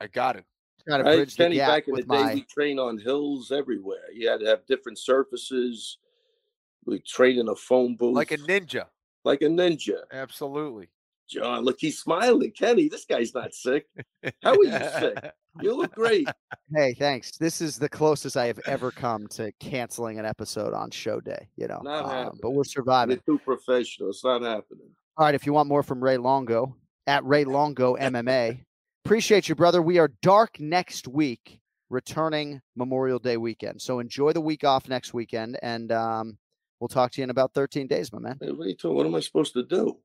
[0.00, 0.44] I got it.
[0.86, 2.98] Trying to Right, bridge the Kenny, gap back in the day, my we train on
[2.98, 4.10] hills everywhere.
[4.12, 5.98] You had to have different surfaces.
[6.84, 8.86] We train in a phone booth Like a ninja.
[9.24, 10.00] like a ninja.
[10.12, 10.88] Absolutely.
[11.32, 12.50] John, look, he's smiling.
[12.50, 13.86] Kenny, this guy's not sick.
[14.42, 15.32] How are you sick?
[15.62, 16.28] You look great.
[16.74, 17.36] Hey, thanks.
[17.38, 21.48] This is the closest I have ever come to canceling an episode on show day,
[21.56, 21.80] you know.
[21.82, 22.40] Not um, happening.
[22.42, 23.20] but we're You're surviving.
[23.26, 24.10] too professional.
[24.10, 24.88] It's not happening.
[25.16, 28.64] All right, if you want more from Ray Longo at Ray Longo MMA,
[29.04, 29.82] appreciate you, brother.
[29.82, 33.82] We are dark next week, returning Memorial Day weekend.
[33.82, 36.38] So enjoy the week off next weekend, and um,
[36.80, 38.38] we'll talk to you in about 13 days, my man.
[38.40, 39.98] Hey, what, are you talking, what am I supposed to do?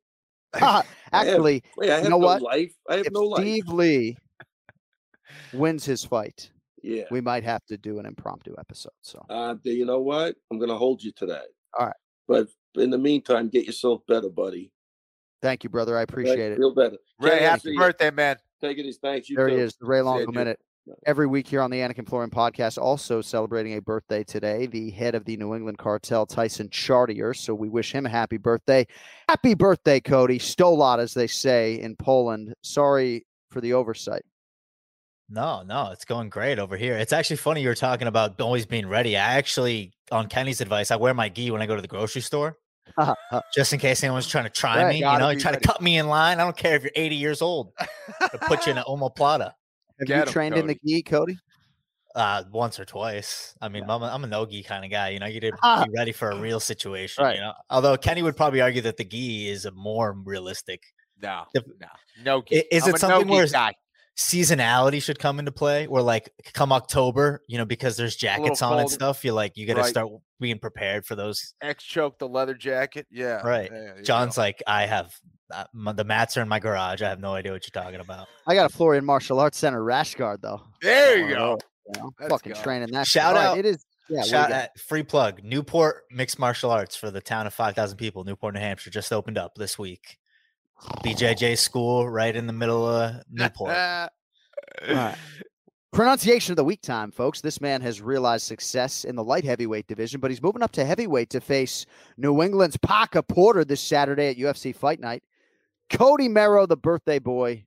[0.54, 2.42] I have- Actually, Wait, I have you know no what?
[2.42, 2.74] life.
[2.90, 3.42] I have if no life.
[3.42, 4.18] Steve Lee
[5.54, 6.52] wins his fight,
[6.84, 7.04] Yeah.
[7.12, 8.92] we might have to do an impromptu episode.
[9.02, 10.36] So Uh, do you know what?
[10.52, 11.46] I'm going to hold you to that.
[11.78, 11.96] All right.
[12.28, 14.72] But in the meantime, get yourself better, buddy.
[15.42, 15.96] thank you, brother.
[15.96, 16.10] I Right?
[16.10, 16.58] appreciate it.
[16.58, 16.98] Feel better.
[17.20, 17.78] Ray, Kenny, I'll happy see you.
[17.80, 18.38] birthday, man.
[18.60, 18.98] Take it easy.
[19.02, 19.30] Thanks.
[19.30, 19.56] You There too.
[19.56, 20.32] he is, the Ray See ya, Longo.
[20.32, 20.60] Minute.
[21.06, 25.15] Every week here on the Anik Florian Podcast, also celebrating a birthday today, the head
[25.15, 27.34] of the New England cartel, Tyson Chartier.
[27.34, 28.88] So we wish him a happy birthday.
[29.28, 30.39] Happy birthday, Cody.
[30.39, 32.54] Sto lat, as they say in Poland.
[32.62, 34.23] Sorry for the oversight.
[35.30, 36.95] No, no, it's going great over here.
[36.97, 39.17] It's actually funny you were talking about always being ready.
[39.17, 42.21] I actually, on Kenny's advice, I wear my gi when I go to the grocery
[42.21, 42.56] store,
[43.54, 44.95] just in case anyone's trying to try Right, me.
[45.00, 45.62] You know, try ready.
[45.62, 46.39] to cut me in line.
[46.39, 47.73] I don't care if you're 80 years old.
[48.21, 49.52] to put you in an omoplata
[50.00, 51.38] Have Get you 'em, trained in the gi, Cody?
[52.16, 53.56] uh, once or twice.
[53.62, 55.10] I mean, I'm a, I'm a no gi kind of guy.
[55.10, 55.86] You know, you did Ah.
[55.86, 57.24] be ready for a real situation.
[57.24, 57.36] Right.
[57.36, 60.82] You know, although Kenny would probably argue that the gi is a more realistic.
[61.22, 61.88] No, The- no,
[62.24, 62.44] no.
[62.52, 63.74] I- is I'm it something no-gi where guy?
[64.18, 68.80] seasonality should come into play where like come october you know because there's jackets on
[68.80, 69.90] and stuff you're like you got to Right.
[69.92, 70.08] start
[70.40, 73.06] being prepared for those X choke the leather jacket.
[73.12, 74.42] Yeah, right yeah, john's go.
[74.42, 75.14] like i have
[75.54, 78.28] uh, the mats are in my garage i have no idea what you're talking about
[78.48, 80.62] I got a Florian Martial Arts Center rash guard, though.
[80.82, 81.58] there you Oh, go.
[81.96, 82.62] You know, Let's fucking go.
[82.62, 83.08] training that.
[83.08, 83.86] Shout All right, out- It is.
[84.10, 84.62] Yeah, what do you Shout got?
[84.62, 88.60] out, free plug newport mixed martial arts for the town of 5000 people newport new
[88.62, 90.18] hampshire just opened up this week
[91.04, 94.08] bjj school right in the middle of newport All
[94.94, 95.16] right.
[95.94, 97.42] Pronunciation of the week time, folks.
[97.42, 100.86] This man has realized success in the light heavyweight division, but he's moving up to
[100.86, 101.86] heavyweight to face
[102.18, 105.24] New England's Parker Porter this Saturday at UFC Fight Night.
[105.89, 107.65] Cody Merrow, the birthday boy.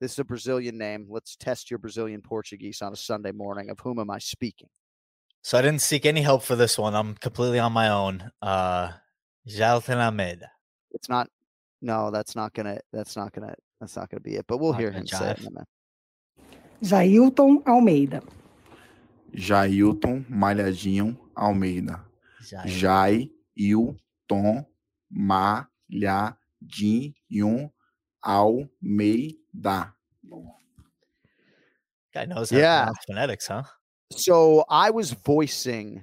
[0.00, 1.06] This is a Brazilian name.
[1.08, 3.70] Let's test your Brazilian Portuguese on a Sunday morning.
[3.70, 4.68] Of whom am I speaking?
[5.40, 8.90] so i didn't seek any help for this one i'm completely on my own uh
[9.48, 10.50] Jalton Almeida.
[10.92, 11.28] It's not.
[11.80, 12.80] No, that's not gonna.
[12.92, 13.54] That's not gonna.
[13.80, 14.44] That's not gonna be it.
[14.46, 15.68] But we'll Not hear gonna him say it in a minute.
[16.84, 18.22] Jailton Almeida.
[19.34, 22.04] Jailton Malhadinho Almeida.
[22.42, 23.30] Jailton
[25.16, 26.36] Malhadinho
[28.24, 29.94] Almeida.
[32.14, 32.80] Guy knows how Yeah.
[32.84, 33.62] pronounce phonetics, huh?
[34.10, 36.02] So I was voicing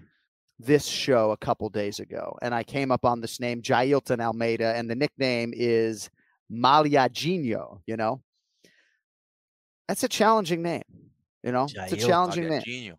[0.59, 4.75] this show a couple days ago, and I came up on this name, Jailton Almeida,
[4.75, 6.09] and the nickname is
[6.51, 7.81] Maliagino.
[7.87, 8.21] You know,
[9.87, 10.83] that's a challenging name.
[11.43, 12.07] You know, it's a Jailton.
[12.07, 12.97] challenging name, Genius.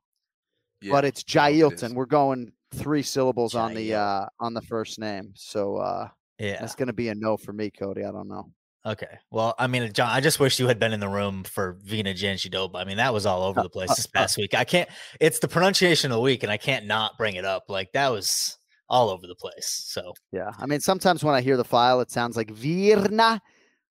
[0.90, 1.90] but it's Jailton.
[1.90, 1.94] is.
[1.94, 6.60] We're going three syllables on the uh on the first name, so uh Yeah.
[6.60, 8.04] that's going to be a no for me, Cody.
[8.04, 8.50] I don't know.
[8.84, 9.18] Okay.
[9.30, 12.14] Well, I mean, John, I just wish you had been in the room for Vina
[12.14, 12.76] Janjidoba.
[12.76, 14.54] I mean, that was all over the place this past week.
[14.54, 14.88] I can't,
[15.20, 17.64] it's the pronunciation of the week, and I can't not bring it up.
[17.68, 18.56] Like, that was
[18.88, 19.82] all over the place.
[19.86, 23.40] So, Yeah, I mean, sometimes when I hear the file, it sounds like Virna,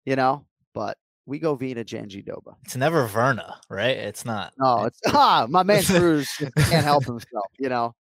[0.05, 2.55] you know, but we go Vina Janjidoba.
[2.63, 3.97] it's never Verna, right?
[3.97, 4.53] It's not.
[4.58, 6.29] No, it's ah, my man Cruz
[6.69, 7.45] can't help himself.
[7.60, 7.93] You know,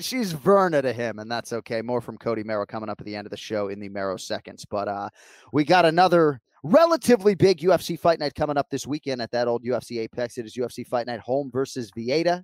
[0.00, 1.82] she's Verna to him, and that's okay.
[1.82, 4.16] More from Cody Merrow coming up at the end of the show in the Merrow
[4.16, 4.64] seconds.
[4.64, 5.08] But uh,
[5.52, 9.64] we got another relatively big UFC fight night coming up this weekend at that old
[9.64, 10.38] UFC Apex.
[10.38, 12.42] It is UFC Fight Night Holm versus Vieira.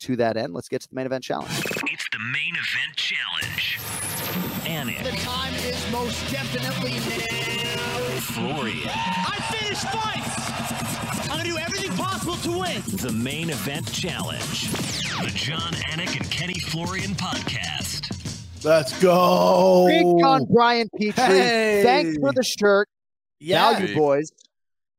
[0.00, 1.48] To that end, let's get to the main event challenge.
[1.50, 3.78] It's the main event challenge.
[4.64, 7.82] Anik, The time is most definitely now.
[8.20, 10.91] Florian, I finish fights.
[11.32, 12.82] I'm gonna do everything possible to win.
[12.98, 14.70] the main event challenge.
[14.70, 18.64] The Jon Anik and Kenny Florian podcast.
[18.64, 19.86] Let's go.
[19.88, 21.12] Big Gun Brian Petrie.
[21.82, 22.88] Thanks for the shirt.
[23.40, 23.72] Yeah.
[23.78, 24.30] Value boys.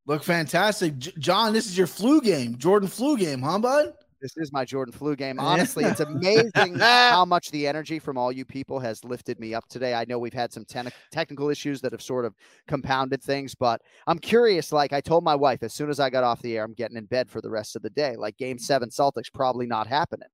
[0.08, 0.98] Look fantastic.
[0.98, 2.58] J- John, this is your flu game.
[2.58, 3.93] Jordan flu game, huh, bud?
[4.23, 5.38] This is my Jordan flu game.
[5.39, 9.67] Honestly, it's amazing how much the energy from all you people has lifted me up
[9.67, 9.93] today.
[9.93, 12.33] I know we've had some ten- technical issues that have sort of
[12.65, 14.71] compounded things, but I'm curious.
[14.71, 16.95] Like I told my wife, as soon as I got off the air, I'm getting
[16.95, 18.15] in bed for the rest of the day.
[18.15, 20.29] Like game seven Celtics probably not happening.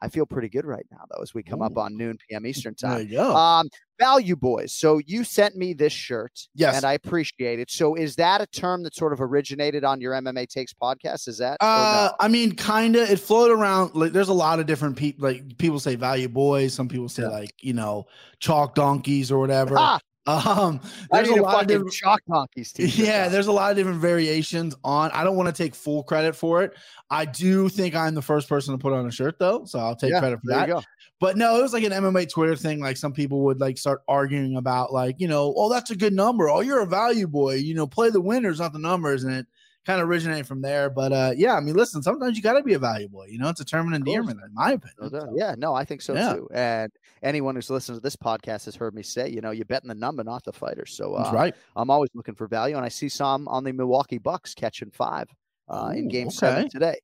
[0.00, 2.74] I feel pretty good right now, though, as we come up on noon PM Eastern
[2.80, 3.08] There time.
[3.08, 3.34] you go.
[3.34, 4.72] Um, value boys.
[4.72, 6.76] So you sent me this shirt, Yes.
[6.76, 7.68] and I appreciate it.
[7.68, 11.26] So is that a term that sort of originated on your MMA Takes podcast?
[11.26, 11.56] Is that?
[11.60, 11.68] or no?
[11.68, 13.10] Uh, I mean, kind of.
[13.10, 13.96] It floated around.
[13.96, 15.26] Like, there's a lot of different people.
[15.28, 16.74] Like, people say value boys.
[16.74, 18.06] Some people say like, you know,
[18.38, 19.74] chalk donkeys or whatever.
[19.76, 19.98] Ah!
[20.28, 21.92] Um, there's a a lot of different.
[21.92, 22.72] chalk donkeys.
[22.72, 25.10] t-shirt Yeah, there's a lot of different variations on.
[25.12, 26.74] I don't want to take full credit for it.
[27.10, 29.96] I do think I'm the first person to put on a shirt though, so I'll
[29.96, 30.74] take Yeah, credit for there you that.
[30.74, 30.82] go.
[31.20, 32.80] But no, it was like an MMA Twitter thing.
[32.80, 36.12] Like some people would like start arguing about like, you know, oh, that's a good
[36.12, 36.48] number.
[36.48, 37.54] Oh, you're a value boy.
[37.54, 39.46] You know, play the winners, not the numbers, and it
[39.88, 40.90] kind of originated from there.
[40.90, 43.26] But uh, yeah, I mean, listen, sometimes you got to be a value boy.
[43.30, 44.96] You know, it's a term of endearment, in my opinion.
[45.00, 45.28] No doubt.
[45.34, 46.34] Yeah, no, I think so Yeah.
[46.34, 46.48] too.
[46.52, 49.88] And anyone who's listened to this podcast has heard me say, you know, you're betting
[49.88, 50.84] the number, not the fighter.
[50.84, 51.54] So uh, That's right.
[51.74, 55.26] I'm always looking for value, and I see some on the Milwaukee Bucks catching five
[55.70, 56.98] uh, in Ooh, Game Seven today.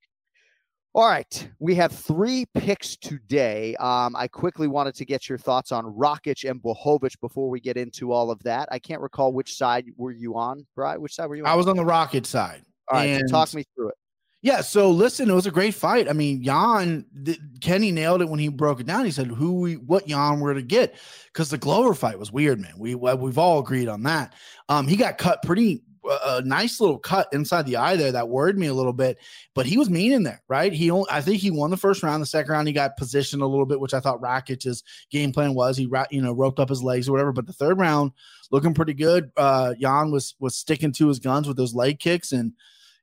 [0.96, 3.74] All right, we have three picks today.
[3.80, 7.76] Um, I quickly wanted to get your thoughts on Rakic and Blachowicz before we get
[7.76, 8.68] into all of that.
[8.70, 11.00] I can't recall which side were you on, Brian.
[11.00, 11.50] Which side were you on?
[11.50, 12.62] I was on the Rocket side.
[12.88, 13.94] All right, and- so talk me through it.
[14.42, 16.06] Yeah, so listen, it was a great fight.
[16.06, 19.06] I mean, Jan, th- Kenny nailed it when he broke it down.
[19.06, 20.96] He said who we, what Jan were to get
[21.32, 22.74] because the Glover fight was weird, man.
[22.76, 24.34] We we've all agreed on that.
[24.68, 28.28] Um, he got cut pretty uh, a nice little cut inside the eye there that
[28.28, 29.16] worried me a little bit,
[29.54, 30.74] but he was mean in there, right?
[30.74, 32.20] He only, I think he won the first round.
[32.20, 35.54] The second round, he got positioned a little bit, which I thought Rakic's game plan
[35.54, 35.78] was.
[35.78, 37.32] He you know roped up his legs or whatever.
[37.32, 38.12] But the third round,
[38.50, 39.30] looking pretty good.
[39.38, 42.52] Uh, Jan was was sticking to his guns with those leg kicks and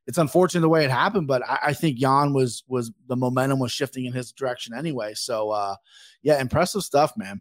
[0.06, 3.58] it's unfortunate the way it happened, but I, I think Jan was was the momentum
[3.58, 5.14] was shifting in his direction anyway.
[5.14, 5.76] So uh
[6.22, 7.40] yeah, impressive stuff, man.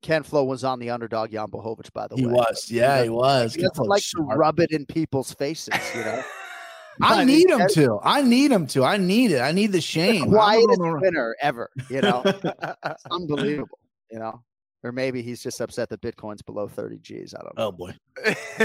[0.00, 2.20] Ken Flo was on the underdog Jan Blachowicz, by the way.
[2.20, 2.32] He way.
[2.34, 3.54] was, yeah, he was.
[3.54, 6.22] He Ken doesn't Flo's like to rub it in people's faces, you know.
[7.02, 8.00] I need him to.
[8.02, 8.84] I need him to.
[8.84, 9.40] I need it.
[9.40, 10.24] I need the shame.
[10.24, 11.70] I'm quietest winner ever.
[11.88, 13.78] You know, It's unbelievable.
[14.10, 14.42] You know,
[14.84, 17.34] or maybe he's just upset that Bitcoin's below thirty G's.
[17.34, 17.68] I don't oh, know.
[17.68, 17.94] Oh boy,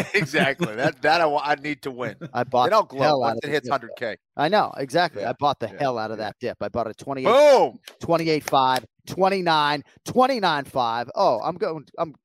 [0.13, 0.75] exactly.
[0.75, 2.15] That that I, I need to win.
[2.33, 4.07] I bought They don't the glow hell once it hits dip, hundred though.
[4.13, 4.17] k.
[4.37, 5.23] I know exactly.
[5.23, 6.57] Yeah, I bought the yeah, hell out of that dip.
[6.61, 7.79] I bought a 28, Boom.
[7.99, 11.11] 28 5, 29, 29 5.
[11.15, 11.85] Oh, I'm going.
[11.97, 12.15] I'm.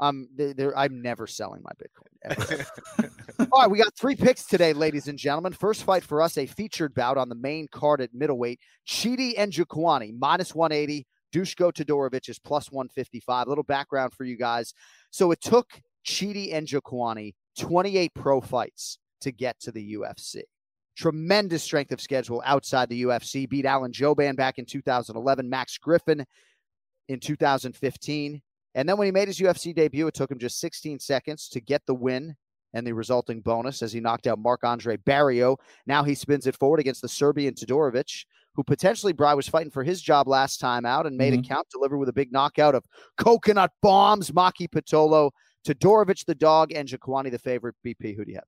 [0.00, 0.28] I'm.
[0.34, 2.08] they're- I'm never selling my Bitcoin.
[3.52, 5.52] All right, we got three picks today, ladies and gentlemen.
[5.52, 8.60] First fight for us, a featured bout on the main card at middleweight.
[8.86, 11.06] Chidi Njokuani, minus 180.
[11.32, 13.46] Dushko Todorovic is plus 155.
[13.46, 14.74] A little background for you guys.
[15.10, 20.42] So it took Chidi Njokuani 28 pro fights to get to the UFC.
[20.96, 23.48] Tremendous strength of schedule outside the UFC.
[23.48, 26.24] Beat Alan Jouban back in 2011, Max Griffin
[27.08, 28.42] in 2015.
[28.74, 31.60] And then when he made his UFC debut, it took him just 16 seconds to
[31.60, 32.36] get the win
[32.74, 35.58] and the resulting bonus as he knocked out Marc Andre Barriault.
[35.86, 39.82] Now he spins it forward against the Serbian Todorovic, who potentially Bry was fighting for
[39.84, 41.38] his job last time out and made Mhm.
[41.38, 42.84] it count, delivered with a big knockout of
[43.16, 44.30] coconut bombs.
[44.30, 45.30] Maki Pitolo
[45.66, 47.76] Todorovic the dog, and Njokuani the favorite.
[47.84, 48.44] BP, who do you have?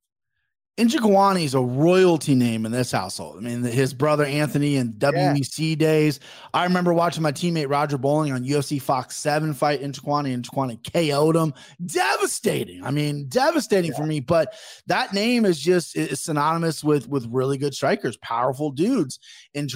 [0.76, 3.36] Njokuani is a royalty name in this household.
[3.36, 5.74] I mean, his brother Anthony and WEC yeah.
[5.76, 6.18] days.
[6.52, 10.82] I remember watching my teammate Roger Bowling on UFC Fox 7 fight Njokuani, and Njokuani
[10.92, 11.54] KO'd him.
[11.86, 12.82] Devastating.
[12.82, 13.96] I mean, devastating yeah.
[13.96, 14.18] for me.
[14.18, 14.54] But
[14.88, 19.20] that name is just is synonymous with with really good strikers, powerful dudes.
[19.54, 19.70] And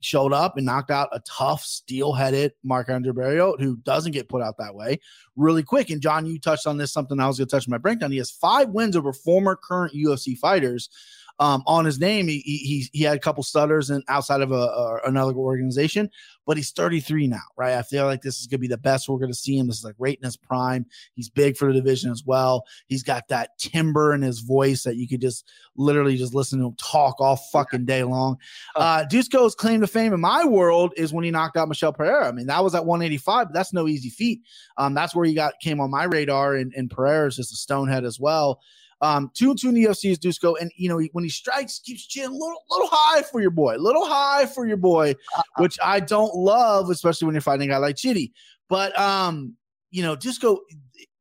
[0.00, 4.42] showed up and knocked out a tough, steel-headed Mark Andre Barriault, who doesn't get put
[4.42, 4.98] out that way
[5.40, 5.90] really quick.
[5.90, 8.12] And John, you touched on this, something I was going to touch on my breakdown.
[8.12, 10.88] He has five wins over former current UFC fighters.
[11.40, 14.54] Um, on his name, he, he he had a couple stutters and outside of a,
[14.54, 16.10] a, another organization,
[16.46, 17.78] but he's 33 now, right?
[17.78, 19.66] I feel like this is gonna be the best we're gonna see him.
[19.66, 20.84] This is like right in his prime.
[21.14, 22.66] He's big for the division as well.
[22.88, 26.66] He's got that timber in his voice that you could just literally just listen to
[26.66, 28.36] him talk all fucking day long.
[28.76, 32.28] Uh, Dusko's claim to fame in my world is when he knocked out Michel Pereira.
[32.28, 34.42] I mean, that was at 185, but that's no easy feat.
[34.76, 37.56] Um, that's where he got came on my radar, and, and Pereira is just a
[37.56, 38.60] stonehead as well.
[39.02, 41.30] Um, two and two in the UFC is Dusko, and you know he, when he
[41.30, 44.76] strikes, keeps chin a little, little high for your boy, a little high for your
[44.76, 45.42] boy, uh-huh.
[45.62, 48.32] which I don't love, especially when you're fighting a guy like Chidi.
[48.68, 49.56] But um,
[49.90, 50.58] you know, Dusko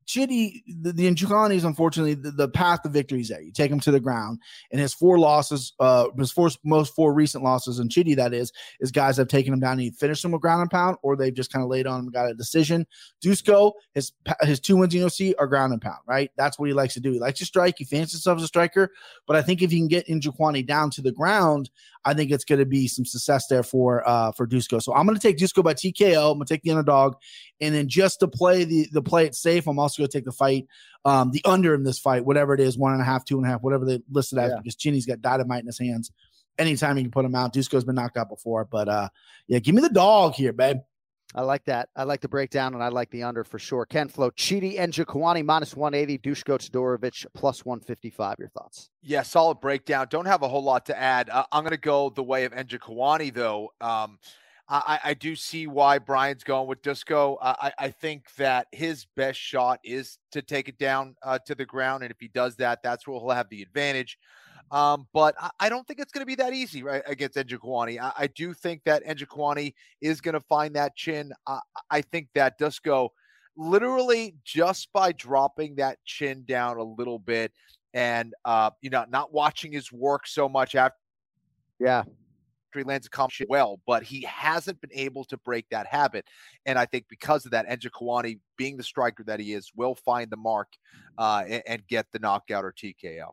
[0.09, 3.41] Chidi, the, the is unfortunately the, the, path to victory is there.
[3.41, 4.39] You take him to the ground,
[4.71, 8.51] and his four losses, uh, his four most four recent losses in Chidi, that is,
[8.79, 11.15] is guys have taken him down and he finished him with ground and pound, or
[11.15, 12.87] they've just kind of laid on him, got a decision.
[13.23, 16.31] Dusko, his his two wins in OC are ground and pound, right?
[16.37, 17.11] That's what he likes to do.
[17.11, 17.75] He likes to strike.
[17.77, 18.91] He fancies himself as a striker,
[19.27, 21.69] but I think if he can get Njokuani down to the ground,
[22.03, 24.81] I think it's going to be some success there for uh for Dusko.
[24.81, 26.31] So I'm going to take Dusko by TKO.
[26.31, 27.13] I'm going to take the underdog,
[27.61, 30.25] and then just to play the the play it safe, I'm also going to take
[30.25, 30.67] the fight,
[31.05, 33.45] um, the under in this fight, whatever it is, one and a half, two and
[33.45, 34.57] a half, whatever they listed as, yeah.
[34.57, 36.11] because Chidi's got dynamite in his hands.
[36.57, 39.09] Anytime you can put him out, Dusko's been knocked out before, but uh,
[39.47, 40.77] yeah, give me the dog here, babe.
[41.35, 41.89] I like that.
[41.95, 43.85] I like the breakdown and I like the under for sure.
[43.85, 48.37] Ken Flo, Chidi and Njokuani minus 180, Dusko Todorovic plus 155.
[48.39, 48.89] Your thoughts?
[49.03, 50.07] Yeah, solid breakdown.
[50.09, 51.29] Don't have a whole lot to add.
[51.29, 53.71] Uh, I'm going to go the way of Njokuani, though.
[53.79, 54.17] Um,
[54.71, 56.85] I, I, do see why Brian's going with.
[56.87, 61.55] Uh, I, I, think that his best shot is to take it down uh, to
[61.55, 62.03] the ground.
[62.03, 64.19] And if he does that, that's where he'll have the advantage.
[64.69, 67.99] Um, but I, I, don't think it's going to be that easy right against Njokuani.
[67.99, 71.33] I, I do think that Njokuani is going to find that chin.
[71.89, 73.09] I think that Dusko,
[73.57, 77.51] literally just by dropping that chin down a little bit
[77.93, 80.97] and uh, you know not watching his work so much after.
[81.79, 82.03] Yeah,
[82.75, 86.25] lands a comp well, but he hasn't been able to break that habit.
[86.65, 90.29] And I think because of that, Njokuani, being the striker that he is, will find
[90.29, 90.67] the mark
[91.17, 93.29] uh, and, and, get the knockout or TKO.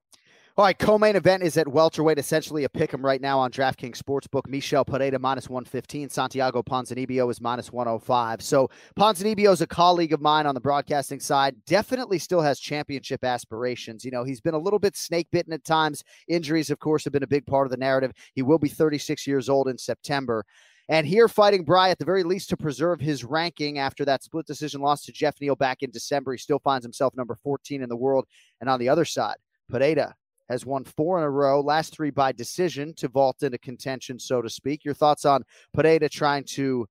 [0.58, 4.00] All right, co-main event is at welterweight, essentially a pick 'em right now on DraftKings
[4.00, 4.48] Sportsbook.
[4.48, 8.40] Michel Pereira minus 115, Santiago Ponzinibbio is minus 105.
[8.40, 11.62] So Ponzinibbio is a colleague of mine on the broadcasting side.
[11.66, 14.02] Definitely still has championship aspirations.
[14.02, 16.02] You know, he's been a little bit snake bitten at times.
[16.26, 18.12] Injuries, of course, have been a big part of the narrative.
[18.32, 20.42] He will be 36 years old in September.
[20.88, 24.46] And here, fighting Bry at the very least to preserve his ranking after that split
[24.46, 26.32] decision loss to Geoff Neal back in December.
[26.32, 28.24] He still finds himself number 14 in the world.
[28.62, 29.36] And on the other side,
[29.68, 30.14] Pereira
[30.48, 34.42] has won four in a row, last three by decision to vault into contention, so
[34.42, 34.85] to speak.
[34.85, 36.87] Your thoughts on Pereira trying to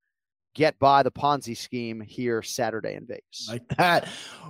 [0.56, 3.48] get by the Ponzi scheme here Saturday in Vegas?
[3.50, 4.08] Like that.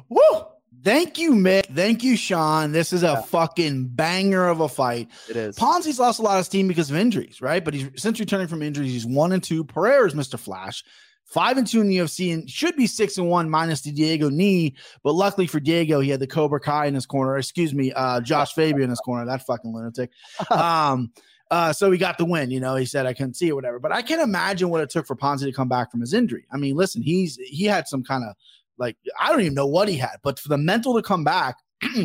[0.10, 0.46] Woo!
[0.84, 1.66] Thank you, Mick.
[1.68, 2.72] Thank you, Sean.
[2.72, 3.22] This is a yeah.
[3.22, 5.10] fucking banger of a fight.
[5.30, 5.58] It is.
[5.58, 7.64] Ponzi's lost a lot of steam because of injuries, right?
[7.64, 9.64] But he's since returning from injuries, he's one and two.
[9.64, 10.38] Pereira's Mr.
[10.38, 10.84] Flash
[11.26, 14.30] five and two in the UFC and should be six and one minus the Diego
[14.30, 14.76] knee.
[15.04, 17.38] But luckily for Diego, he had the Cobra Kai in his corner.
[17.38, 19.26] Excuse me, uh, Josh Fabia in his corner.
[19.26, 20.12] That fucking lunatic.
[20.50, 21.12] Um,
[21.52, 22.52] uh, so he got the win.
[22.52, 23.80] You know, he said I couldn't see it, whatever.
[23.80, 26.46] But I can imagine what it took for Ponzi to come back from his injury.
[26.52, 28.36] I mean, listen, he's he had some kind of
[28.78, 31.58] like I don't even know what he had, but for the mental to come back.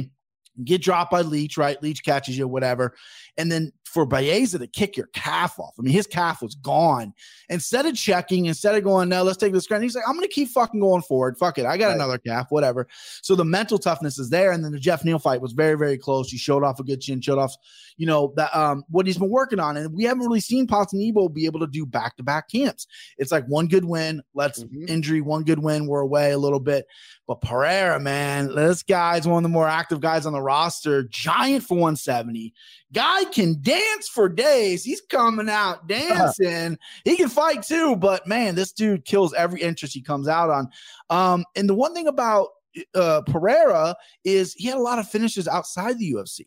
[0.65, 1.83] get dropped by Leach, right?
[1.83, 2.95] Leach catches you, whatever.
[3.37, 5.75] And then for Baeza to kick your calf off.
[5.79, 7.13] I mean, his calf was gone.
[7.49, 10.27] Instead of checking, instead of going, no, let's take this ground, he's like, I'm going
[10.27, 11.37] to keep fucking going forward.
[11.37, 11.67] Fuck it.
[11.67, 11.97] I got right.
[11.97, 12.87] another calf, whatever.
[13.23, 14.53] So the mental toughness is there.
[14.53, 16.31] And then the Geoff Neal fight was very, very close.
[16.31, 17.55] He showed off a good chin, showed off,
[17.97, 19.77] you know, that um what he's been working on.
[19.77, 22.87] And we haven't really seen Ponzinibbio be able to do back to back camps.
[23.19, 24.85] It's like one good win, let's mm-hmm.
[24.89, 26.87] injury, one good win, we're away a little bit.
[27.27, 31.65] But Pereira, man, this guy's one of the more active guys on the roster, giant
[31.65, 32.53] for 170.
[32.93, 34.83] Guy can dance for days.
[34.83, 36.79] He's coming out dancing.
[37.05, 40.69] he can fight too, but man, this dude kills every interest he comes out on.
[41.09, 42.49] Um, and the one thing about
[42.95, 46.47] uh, Pereira is he had a lot of finishes outside the UFC.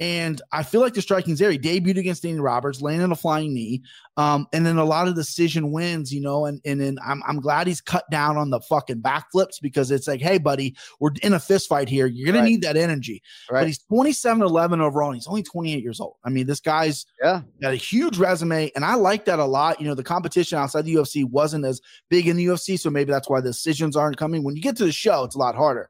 [0.00, 1.52] And I feel like the striking's there.
[1.52, 3.82] He debuted against Danny Roberts, landed a flying knee,
[4.16, 6.46] um, and then a lot of decision wins, you know.
[6.46, 10.08] And and then I'm I'm glad he's cut down on the fucking backflips because it's
[10.08, 12.06] like, hey, buddy, we're in a fist fight here.
[12.06, 12.48] You're gonna right.
[12.48, 13.22] need that energy.
[13.48, 13.60] Right.
[13.60, 16.16] But he's 27 11 overall, and he's only 28 years old.
[16.24, 19.80] I mean, this guy's yeah got a huge resume, and I like that a lot.
[19.80, 23.12] You know, the competition outside the UFC wasn't as big in the UFC, so maybe
[23.12, 24.42] that's why the decisions aren't coming.
[24.42, 25.88] When you get to the show, it's a lot harder.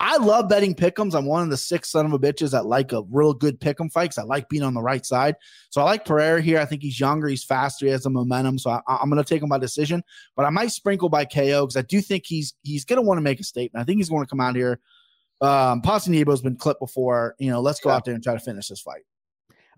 [0.00, 1.14] I love betting pickums.
[1.14, 3.90] I'm one of the six son of a bitches that like a real good pickum
[3.90, 5.34] fight because I like being on the right side.
[5.70, 6.60] So I like Pereira here.
[6.60, 8.58] I think he's younger, he's faster, he has the momentum.
[8.58, 10.04] So I, am going to take him by decision,
[10.36, 13.18] but I might sprinkle by KO because I do think he's he's going to want
[13.18, 13.82] to make a statement.
[13.82, 14.78] I think he's going to come out here.
[15.40, 17.34] Um, Ponzinibbio's been clipped before.
[17.38, 17.96] You know, let's go yeah.
[17.96, 19.02] out there and try to finish this fight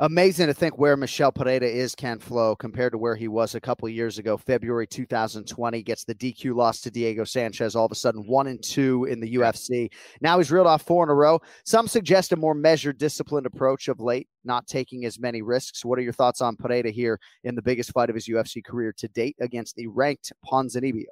[0.01, 3.61] amazing to think where Michel Pereira is, Ken Flo, compared to where he was a
[3.61, 4.37] couple years ago.
[4.37, 7.77] February 2020 gets the DQ loss to Diego Sanchez.
[7.77, 9.93] All of a sudden, one and two in the UFC.
[10.23, 11.39] Now he's reeled off four in a row.
[11.65, 15.85] Some suggest a more measured, disciplined approach of late, not taking as many risks.
[15.85, 18.95] What are your thoughts on Pereira here in the biggest fight of his UFC career
[18.97, 21.05] to date against the ranked Ponzinibbio?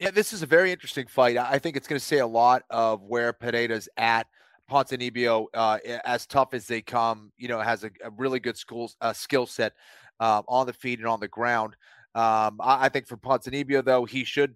[0.00, 1.36] Yeah, this is a very interesting fight.
[1.36, 4.26] I think it's going to say a lot of where Pereira's at
[4.70, 8.90] Ponzinibbio, uh, as tough as they come, you know, has a, a really good school
[9.00, 9.74] uh, skill set
[10.20, 11.76] uh, on the feet and on the ground.
[12.14, 14.54] Um, I, I, think for Ponzinibbio, though, he should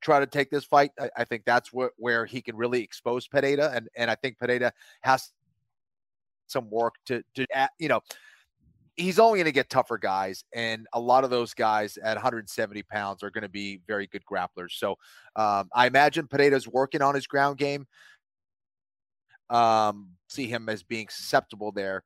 [0.00, 0.92] try to take this fight.
[0.98, 4.38] I, I think that's wh- where he can really expose Pereira, and and I think
[4.38, 4.72] Pereira
[5.02, 5.32] has
[6.46, 7.46] some work to to
[7.78, 8.00] you know.
[8.94, 12.82] He's only going to get tougher guys, and a lot of those guys at 170
[12.82, 14.72] pounds are going to be very good grapplers.
[14.72, 14.98] So
[15.34, 17.86] um, I imagine Pereira's working on his ground game
[19.52, 22.02] um, see him as being susceptible there.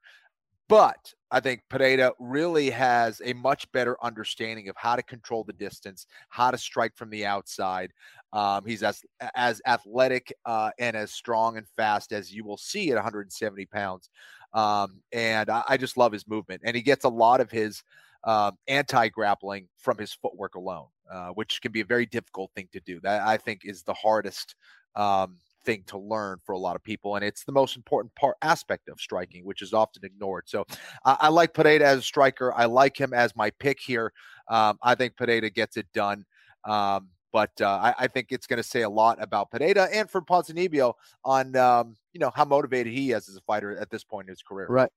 [0.68, 5.52] But I think Pereira really has a much better understanding of how to control the
[5.52, 7.92] distance, how to strike from the outside.
[8.32, 9.02] Um, he's as
[9.36, 14.10] as athletic uh, and as strong and fast as you will see at 170 pounds.
[14.52, 17.82] Um, and I, I, just love his movement, and he gets a lot of his
[18.24, 22.68] um, anti grappling from his footwork alone, uh, which can be a very difficult thing
[22.72, 23.00] to do.
[23.00, 24.56] That I think is the hardest
[24.96, 25.36] um,
[25.66, 28.88] thing to learn for a lot of people, and it's the most important part aspect
[28.88, 30.44] of striking, which is often ignored.
[30.46, 30.64] So
[31.04, 32.54] I, I like Pereira as a striker.
[32.54, 34.12] I like him as my pick here.
[34.48, 36.24] Um, I think Pereira gets it done.
[36.64, 40.10] Um, but uh, I, I, think it's going to say a lot about Pereira and
[40.10, 44.04] for Ponzinibbio on um, you know how motivated he is as a fighter at this
[44.04, 44.66] point in his career.
[44.68, 44.90] Right.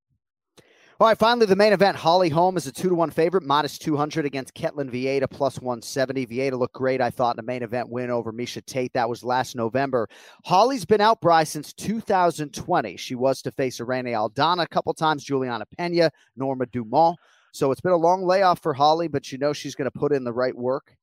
[1.01, 1.95] All right, finally, the main event.
[1.95, 6.27] Holly Holm is a two to one favorite, minus 200 against Ketlen Vieira, plus 170.
[6.27, 8.91] Vieira looked great, I thought, in the main event win over Miesha Tate.
[8.91, 10.09] That was last November.
[10.43, 12.97] Holly's been out, Bry, since 2020.
[12.97, 17.17] She was to face Irene Aldana a couple times, Juliana Pena, Norma Dumont.
[17.53, 20.11] So it's been a long layoff for Holly, but you know she's going to put
[20.11, 20.97] in the right work.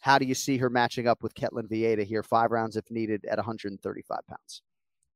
[0.00, 2.22] How do you see her matching up with Ketlen Vieira here?
[2.22, 4.62] Five rounds if needed at 135 pounds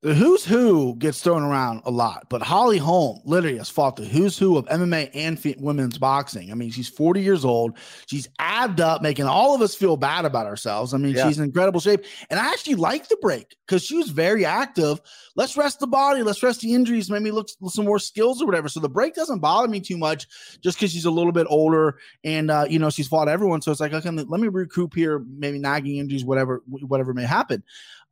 [0.03, 4.07] the who's who gets thrown around a lot, but Holly Holm literally has fought the
[4.07, 6.51] who's who of MMA and women's boxing.
[6.51, 7.77] I mean, she's 40 years old.
[8.07, 10.95] She's abbed up, making all of us feel bad about ourselves.
[10.95, 11.29] I mean, yeah.
[11.29, 12.07] she's in incredible shape.
[12.31, 15.03] And I actually like the break because she was very active.
[15.37, 18.71] Let's rest the body, let's rest the injuries, maybe look some more skills or whatever.
[18.71, 20.27] So the break doesn't bother me too much
[20.63, 23.61] just because she's a little bit older and, uh, you know, she's fought everyone.
[23.61, 27.63] So it's like, okay, let me recoup here, maybe nagging injuries, whatever, whatever may happen.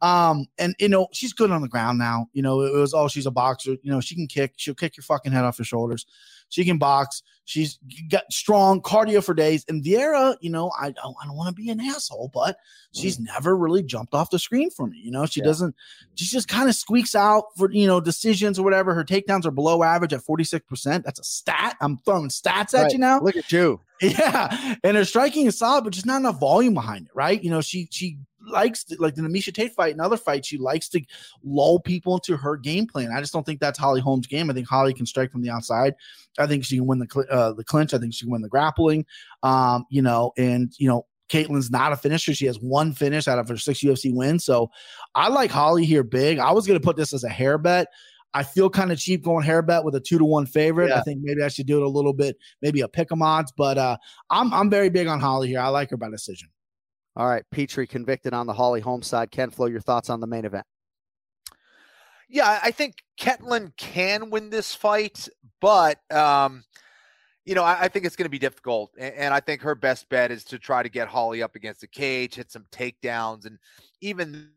[0.01, 2.29] Um, and you know, she's good on the ground now.
[2.33, 3.77] You know, it was oh, she's a boxer.
[3.83, 6.07] You know, she can kick, she'll kick your fucking head off your shoulders.
[6.49, 7.23] She can box.
[7.45, 7.79] She's
[8.11, 9.65] got strong cardio for days.
[9.69, 12.59] And Vieira, you know, I don't, I don't want to be an asshole, but
[12.95, 13.27] she's mm.
[13.27, 15.01] never really jumped off the screen for me.
[15.03, 15.47] You know, she yeah.
[15.47, 15.75] doesn't,
[16.15, 18.95] she just kind of squeaks out for, you know, decisions or whatever.
[18.95, 21.05] Her takedowns are below average at 46%.
[21.05, 21.77] That's a stat.
[21.81, 22.93] I'm throwing stats at right.
[22.93, 23.21] you now.
[23.21, 23.81] Look at you.
[24.01, 24.77] Yeah.
[24.85, 27.43] And her striking is solid, but just not enough volume behind it, right?
[27.43, 30.59] You know, she, she, likes to, like the Miesha Tate fight and other fights, she
[30.59, 31.01] likes to
[31.43, 33.11] lull people into her game plan.
[33.13, 34.51] I just don't think that's Holly Holm's game.
[34.51, 35.95] I think Holly can strike from the outside.
[36.39, 37.95] I think she can win the uh, the clinch.
[37.95, 39.07] I think she can win the grappling.
[39.43, 42.35] Um, you know, and you know, Ketlen's not a finisher.
[42.35, 44.45] She has one finish out of her six UFC wins.
[44.45, 44.71] So
[45.15, 46.39] I like Holly here big.
[46.39, 47.89] I was going to put this as a hair bet.
[48.35, 50.91] I feel kind of cheap going hair bet with a two to one favorite.
[50.91, 50.99] Yeah.
[50.99, 53.53] I think maybe I should do it a little bit, maybe a pick 'em odds,
[53.57, 53.97] but uh,
[54.31, 55.61] I'm I'm very big on Holly here.
[55.61, 56.49] I like her by decision.
[57.17, 59.31] All right, Petrie convicted on the Holly Holm side.
[59.31, 60.67] Ken Flo, your thoughts on the main event?
[62.29, 65.29] Yeah, I think Ketlen can win this fight,
[65.61, 66.63] but um,
[67.47, 69.75] you know, I, I think it's going to be difficult, and, and, I think her
[69.75, 73.47] best bet is to try to get Holly up against the cage, hit some takedowns,
[73.47, 73.59] and
[74.03, 74.51] even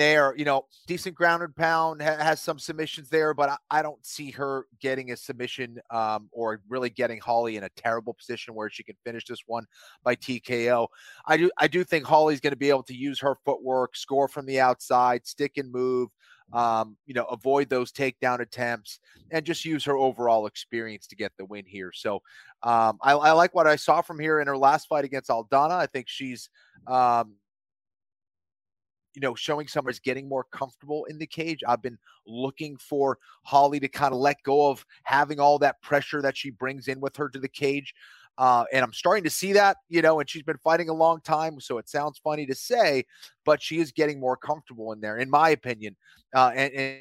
[0.00, 4.04] there, you know, decent grounded pound ha- has some submissions there, but I, I, don't
[4.04, 8.70] see her getting a submission um, or really getting Holly in a terrible position where
[8.70, 9.66] she can finish this one
[10.02, 10.88] by TKO.
[11.26, 14.26] I do I do think Holly's going to be able to use her footwork, score
[14.26, 16.08] from the outside, stick and move.
[16.52, 18.98] um, you know, avoid those takedown attempts
[19.30, 21.92] and just use her overall experience to get the win here.
[21.94, 22.16] So
[22.62, 25.72] um, I, I, like what I saw from here in her last fight against Aldana.
[25.72, 26.50] I think she's,
[26.86, 27.34] um,
[29.14, 31.60] you know, showing somebody's getting more comfortable in the cage.
[31.66, 36.22] I've been looking for Holly to kind of let go of having all that pressure
[36.22, 37.94] that she brings in with her to the cage.
[38.38, 41.20] Uh, and I'm starting to see that, you know, and she's been fighting a long
[41.20, 41.60] time.
[41.60, 43.04] So it sounds funny to say,
[43.44, 45.96] but she is getting more comfortable in there, in my opinion,
[46.34, 46.98] uh, and, and,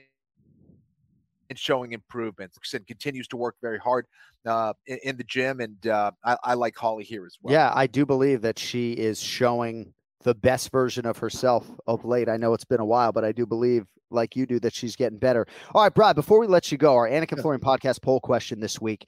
[1.49, 2.57] and showing improvements.
[2.73, 4.05] And continues to work very hard
[4.45, 5.61] uh, in, in, the gym.
[5.61, 7.53] And uh, I, I like Holly here as well.
[7.53, 9.93] Yeah, I do believe that she is showing
[10.23, 12.29] the best version of herself of late.
[12.29, 14.95] I know it's been a while, but I do believe, like you do, that she's
[14.95, 15.47] getting better.
[15.73, 18.59] All right, Brad, before we let you go, our Anik and Florian podcast poll question
[18.59, 19.07] this week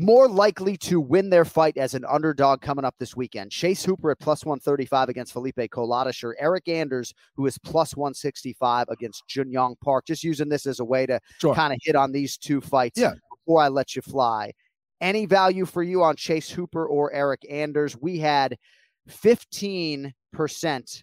[0.00, 3.50] more likely to win their fight as an underdog coming up this weekend.
[3.50, 8.86] Chase Hooper at plus 135 against Felipe Colares or Eryk Anders, who is plus 165
[8.88, 10.06] against Jun Yong Park.
[10.06, 11.54] Just using this as a way to sure.
[11.54, 13.12] kind of hit on these two fights yeah.
[13.44, 14.52] before I let you fly.
[15.02, 17.96] Any value for you on Chase Hooper or Eryk Anders?
[17.96, 18.56] We had
[19.10, 21.02] 15%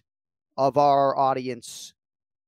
[0.56, 1.94] of our audience.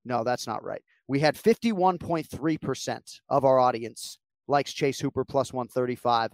[0.03, 0.81] No, that's not right.
[1.07, 6.31] We had 51.3% of our audience likes Chase Hooper plus 135,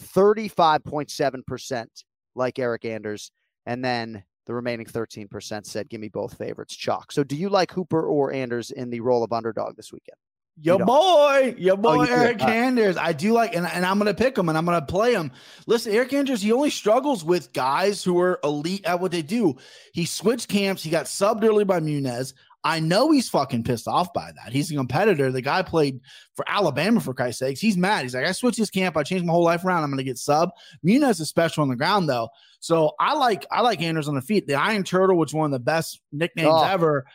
[0.00, 1.86] 35.7%
[2.34, 3.30] like Eryk Anders,
[3.66, 7.12] and then the remaining 13% said, give me both favorites, chalk.
[7.12, 10.16] So do you like Hooper or Anders in the role of underdog this weekend?
[10.60, 12.96] Your boy, your oh, boy, oh, Eryk uh, Anders.
[12.96, 15.12] I do like, and, and I'm going to pick him and I'm going to play
[15.14, 15.30] him.
[15.66, 19.56] Listen, Eryk Anders, he only struggles with guys who are elite at what they do.
[19.92, 20.82] He switched camps.
[20.82, 22.34] He got subbed early by Muniz.
[22.64, 24.52] I know he's fucking pissed off by that.
[24.52, 25.30] He's a competitor.
[25.30, 26.00] The guy played
[26.34, 27.60] for Alabama for Christ's sakes.
[27.60, 28.02] He's mad.
[28.02, 28.96] He's like, I switched this camp.
[28.96, 29.84] I changed my whole life around.
[29.84, 30.50] I'm going to get sub.
[30.84, 32.30] Muniz is special on the ground though.
[32.58, 34.48] So I like I like Anders on the feet.
[34.48, 36.64] The Iron Turtle, which one of the best nicknames oh.
[36.64, 37.06] ever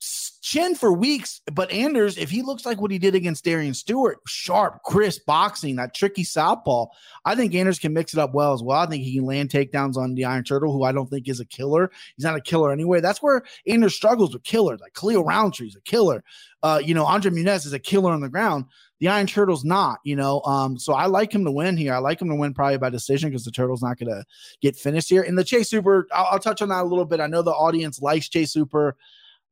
[0.00, 1.40] chin for weeks.
[1.52, 5.76] But Anders, if he looks like what he did against Darren Stewart, sharp, crisp boxing,
[5.76, 6.86] that tricky southpaw,
[7.24, 8.78] I think Anders can mix it up well as well.
[8.78, 11.40] I think he can land takedowns on the Iron Turtle, who I don't think is
[11.40, 11.90] a killer.
[12.16, 13.00] He's not a killer anyway.
[13.00, 16.22] That's where Anders struggles with killers, like Khalil Rountree's a killer.
[16.62, 18.64] Uh, you know, Andre Muniz is a killer on the ground.
[18.98, 20.40] The Iron Turtle's not, you know.
[20.42, 21.92] Um, so I like him to win here.
[21.92, 24.24] I like him to win probably by decision because the Turtle's not going to
[24.62, 25.22] get finished here.
[25.22, 27.20] And the Chase Super, I'll, I'll touch on that a little bit.
[27.20, 28.96] I know the audience likes Chase Hooper.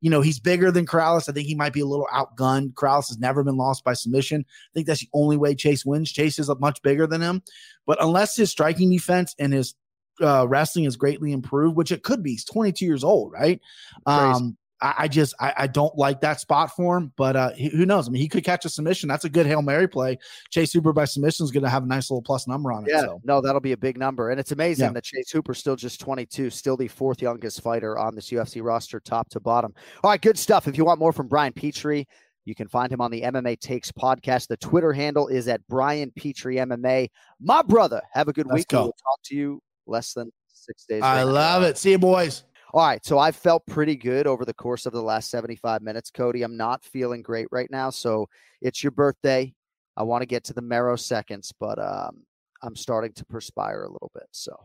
[0.04, 1.30] You know, he's bigger than Colares.
[1.30, 2.74] I think he might be a little outgunned.
[2.74, 4.44] Colares has never been lost by submission.
[4.46, 6.12] I think that's the only way Chase wins.
[6.12, 7.42] Chase is much bigger than him.
[7.86, 9.74] But unless his striking defense and his
[10.20, 13.62] uh, wrestling is greatly improved, which it could be, he's 22 years old, right?
[14.04, 17.10] Um, I, I just I, I, don't like that spot for him.
[17.16, 18.06] But uh, he, who knows?
[18.06, 19.08] I mean, he could catch a submission.
[19.08, 20.18] That's a good hail mary play.
[20.50, 22.90] Chase Hooper by submission is going to have a nice little plus number on it.
[22.90, 23.20] Yeah, so.
[23.24, 24.92] no, that'll be a big number, and it's amazing yeah.
[24.92, 29.00] that Chase Hooper's still just 22, still the fourth youngest fighter on this UFC roster,
[29.00, 29.72] top to bottom.
[30.02, 30.68] All right, good stuff.
[30.68, 32.06] If you want more from Brian Petrie.
[32.46, 34.48] You can find him on the MMA Takes podcast.
[34.48, 37.08] The Twitter handle is at Brian Petrie MMA.
[37.40, 38.66] My brother, have a good Let's week.
[38.70, 41.02] We'll talk to you less than six days.
[41.02, 41.78] I love it.
[41.78, 42.44] See you, boys.
[42.74, 46.10] All right, so I felt pretty good over the course of the last 75 minutes,
[46.10, 46.42] Cody.
[46.42, 48.28] I'm not feeling great right now, so
[48.60, 49.54] it's your birthday.
[49.96, 52.24] I want to get to the Merrow seconds, but um,
[52.64, 54.26] I'm starting to perspire a little bit.
[54.32, 54.56] So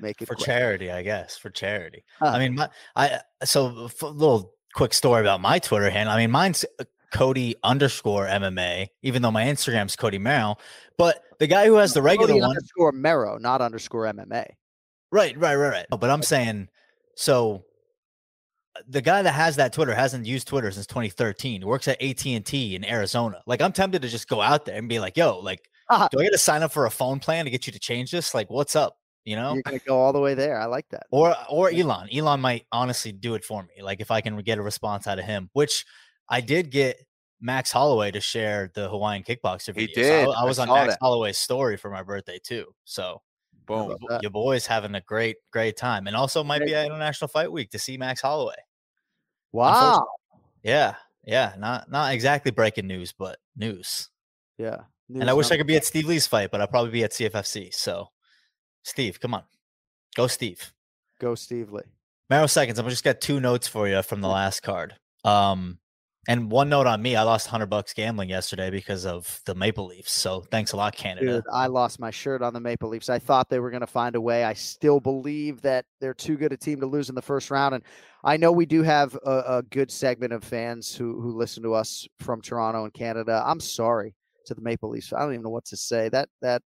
[0.00, 0.44] make it for quick.
[0.44, 1.38] charity, I guess.
[1.38, 2.02] For charity.
[2.20, 6.16] Uh, I mean, my I so a little quick story about my Twitter handle.
[6.16, 10.56] I mean, mine's uh, Cody underscore MMA, even though my Instagram's Cody Merrow.
[10.98, 14.48] But the guy who has the regular Cody one underscore Merrow, not underscore MMA.
[15.12, 15.86] Right, right, right, right.
[15.90, 16.70] But I'm saying
[17.16, 17.64] so
[18.76, 21.66] uh, the guy that has that Twitter hasn't used Twitter since 2013.
[21.66, 23.42] Works at AT&T in Arizona.
[23.46, 26.08] Like I'm tempted to just go out there and be like, "Yo, like uh-huh.
[26.12, 28.12] do I get to sign up for a phone plan to get you to change
[28.12, 28.34] this?
[28.34, 29.54] Like what's up?" You know?
[29.54, 30.60] You're going to go all the way there.
[30.60, 31.06] I like that.
[31.10, 32.08] Or or Elon.
[32.14, 33.82] Elon might honestly do it for me.
[33.82, 35.84] Like if I can get a response out of him, which
[36.28, 36.96] I did get
[37.40, 39.88] Max Holloway to share the Hawaiian kickboxer video.
[39.88, 40.26] He did.
[40.26, 40.98] So I, I, was I on Max that.
[41.00, 42.66] Holloway's story for my birthday too.
[42.84, 43.20] So
[43.66, 43.96] Boom.
[44.22, 46.06] Your boy's having a great, great time.
[46.06, 48.54] And also might be at International Fight Week to see Max Holloway.
[49.52, 50.06] Wow.
[50.62, 50.94] Yeah.
[51.24, 51.54] Yeah.
[51.58, 54.08] Not not exactly breaking news, but news.
[54.58, 54.82] Yeah.
[55.08, 57.04] News and I wish I could be at Steve Lee's fight, but I'll probably be
[57.04, 57.74] at CFFC.
[57.74, 58.08] So
[58.82, 59.42] Steve, come on.
[60.14, 60.72] Go Steve.
[61.20, 61.82] Go Steve Lee.
[62.30, 62.78] Merrow seconds.
[62.78, 64.94] I'm just got two notes for you from the last card.
[65.24, 65.78] Um,
[66.28, 69.86] and one note on me, I lost 100 bucks gambling yesterday because of the Maple
[69.86, 70.12] Leafs.
[70.12, 71.26] So thanks a lot, Canada.
[71.26, 73.08] Dude, I lost my shirt on the Maple Leafs.
[73.08, 74.44] I thought they were going to find a way.
[74.44, 77.74] I still believe that they're too good a team to lose in the first round.
[77.76, 77.84] And
[78.24, 81.74] I know we do have a, a good segment of fans who, who listen to
[81.74, 83.42] us from Toronto and Canada.
[83.46, 84.14] I'm sorry
[84.46, 85.12] to the Maple Leafs.
[85.12, 86.08] I don't even know what to say.
[86.08, 86.62] That that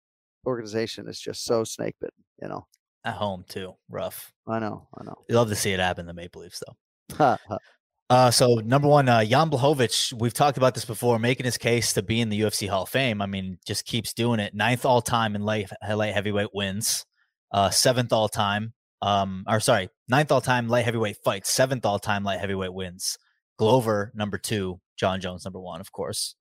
[0.47, 2.67] organization is just so snake bitten, you know.
[3.05, 4.33] At home too, rough.
[4.49, 5.15] I know, I know.
[5.29, 6.07] You love to see it happen.
[6.07, 7.37] The Maple Leafs, though.
[8.15, 11.95] Uh, so number one, uh, Jan Blachowicz, we've talked about this before, making his case
[11.95, 13.21] to be in the UFC Hall of Fame.
[13.21, 14.55] I mean, just keeps doing it.
[14.55, 17.07] Ninth all time in light, light heavyweight wins,
[17.51, 21.99] uh, seventh all time, um, or sorry, ninth all time light heavyweight fights, seventh all
[21.99, 23.19] time light heavyweight wins.
[23.59, 26.37] Glover number two, Jon Jones number one, of course.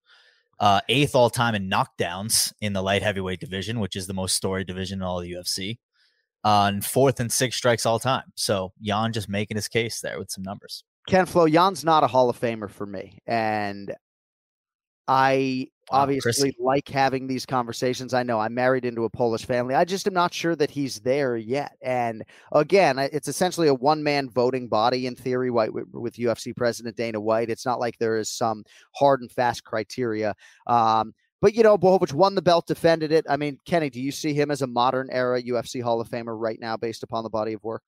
[0.59, 4.35] Uh, eighth all time in knockdowns in the light heavyweight division, which is the most
[4.35, 5.79] storied division in all the UFC.
[6.43, 8.31] Uh, and fourth and sixth strikes all time.
[8.35, 10.83] So Jan just making his case there with some numbers.
[11.07, 13.19] Ken Flo, Jan's not a Hall of Famer for me.
[13.27, 13.93] And
[15.07, 16.55] I wow, obviously Chris.
[16.59, 18.13] like having these conversations.
[18.13, 19.75] I know I'm married into a Polish family.
[19.75, 21.73] I just am not sure that he's there yet.
[21.81, 22.23] And
[22.53, 27.19] again, it's essentially a one man voting body in theory with, with, UFC President Dana
[27.19, 27.49] White.
[27.49, 28.63] It's not like there is some
[28.95, 30.33] hard and fast criteria.
[30.67, 33.25] Um, but you know, Blachowicz won the belt, defended it.
[33.27, 36.39] I mean, Kenny, do you see him as a modern era UFC Hall of Famer
[36.39, 37.83] right now, based upon the body of work?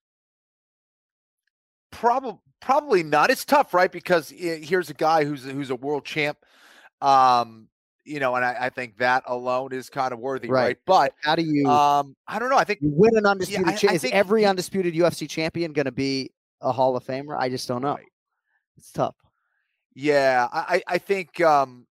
[1.95, 3.29] Probably, probably not.
[3.29, 3.91] It's tough, right?
[3.91, 6.37] Because eh, here's a guy who's who's a world champ.
[7.01, 7.69] Um,
[8.03, 10.61] you know, and I, I, think that alone is kind of worthy, right?
[10.61, 10.77] right?
[10.85, 11.67] But how do you?
[11.67, 12.57] Um, I don't know.
[12.57, 13.67] I think you win an undisputed.
[13.67, 16.31] Yeah, cha- is every he, undisputed UFC champion going to be
[16.61, 17.37] a Hall of Famer?
[17.37, 17.95] I just don't know.
[17.95, 18.05] Right.
[18.77, 19.15] It's tough.
[19.95, 21.87] Yeah, I, I think um,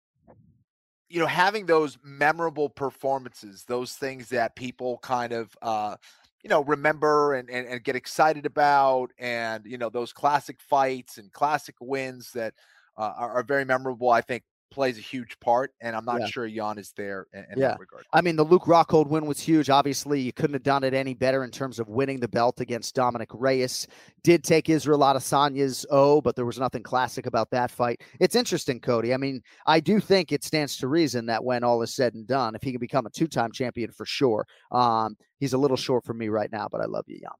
[1.08, 5.96] you know having those memorable performances, those things that people kind of uh,
[6.44, 11.18] you know remember and, and, and get excited about and you know those classic fights
[11.18, 12.54] and classic wins that
[12.96, 14.44] uh, are, are, very memorable i think
[14.74, 16.26] plays a huge part, and I'm not yeah.
[16.26, 17.68] sure Jan is there in, in yeah.
[17.68, 18.04] that regard.
[18.12, 19.70] I mean, the Luke Rockhold win was huge.
[19.70, 22.94] Obviously, you couldn't have done it any better in terms of winning the belt against
[22.94, 23.86] Dominick Reyes.
[24.24, 28.02] Did take Israel Adesanya's O, but there was nothing classic about that fight.
[28.20, 29.14] It's interesting, Cody.
[29.14, 32.26] I mean, I do think it stands to reason that when all is said and
[32.26, 36.04] done, if he can become a two-time champion for sure, um, he's a little short
[36.04, 36.68] for me right now.
[36.70, 37.30] But I love you, Jan.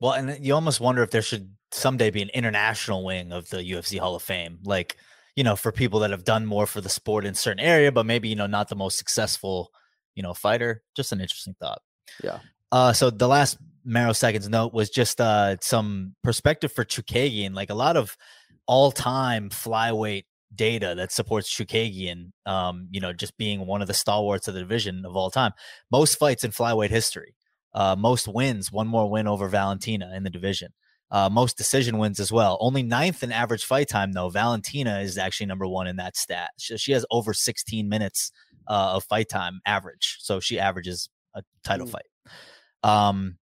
[0.00, 3.58] Well, and you almost wonder if there should someday be an international wing of the
[3.58, 4.96] UFC Hall of Fame, like
[5.36, 8.06] you know, for people that have done more for the sport in certain area, but
[8.06, 9.70] maybe, you know, not the most successful,
[10.14, 10.82] you know, fighter.
[10.96, 11.82] Just an interesting thought.
[12.24, 12.38] Yeah.
[12.72, 17.70] Uh, so the last Merrow Seconds note was just uh, some perspective for Chookagian, like
[17.70, 18.16] a lot of
[18.66, 20.24] all-time flyweight
[20.54, 24.60] data that supports Chookagian, um, you know, just being one of the stalwarts of the
[24.60, 25.52] division of all time.
[25.92, 27.36] Most fights in flyweight history,
[27.74, 30.72] uh, most wins, one more win over Valentina in the division
[31.10, 32.58] uh, most decision wins as well.
[32.60, 34.28] Only ninth in average fight time, though.
[34.28, 36.50] Valentina is actually number one in that stat.
[36.58, 38.32] She, she has over 16 minutes
[38.68, 40.16] uh, of fight time average.
[40.20, 41.90] So she averages a title mm.
[41.90, 42.06] fight.
[42.82, 43.38] Um,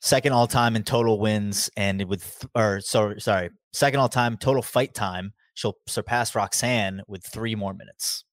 [0.00, 4.62] second all time in total wins, and with, or so, sorry, second all time total
[4.62, 5.32] fight time.
[5.56, 8.24] She'll surpass Roxanne with three more minutes.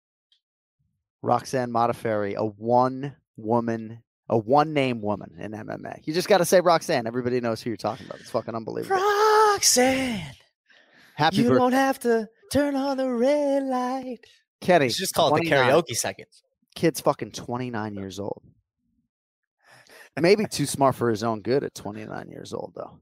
[1.22, 4.02] Roxanne Modafferi, a one woman
[4.32, 6.08] a one name woman in MMA.
[6.08, 7.06] You just got to say Roxanne.
[7.06, 8.20] Everybody knows who you're talking about.
[8.22, 8.96] It's fucking unbelievable.
[8.96, 10.24] Roxanne.
[11.16, 11.58] Happy You birthday.
[11.60, 14.20] don't have to turn on the red light.
[14.62, 14.88] Kenny.
[14.88, 16.42] It's just called the karaoke seconds.
[16.76, 18.42] Kid's fucking 29 years old.
[20.20, 23.00] Maybe too smart for his own good at 29 years old, though.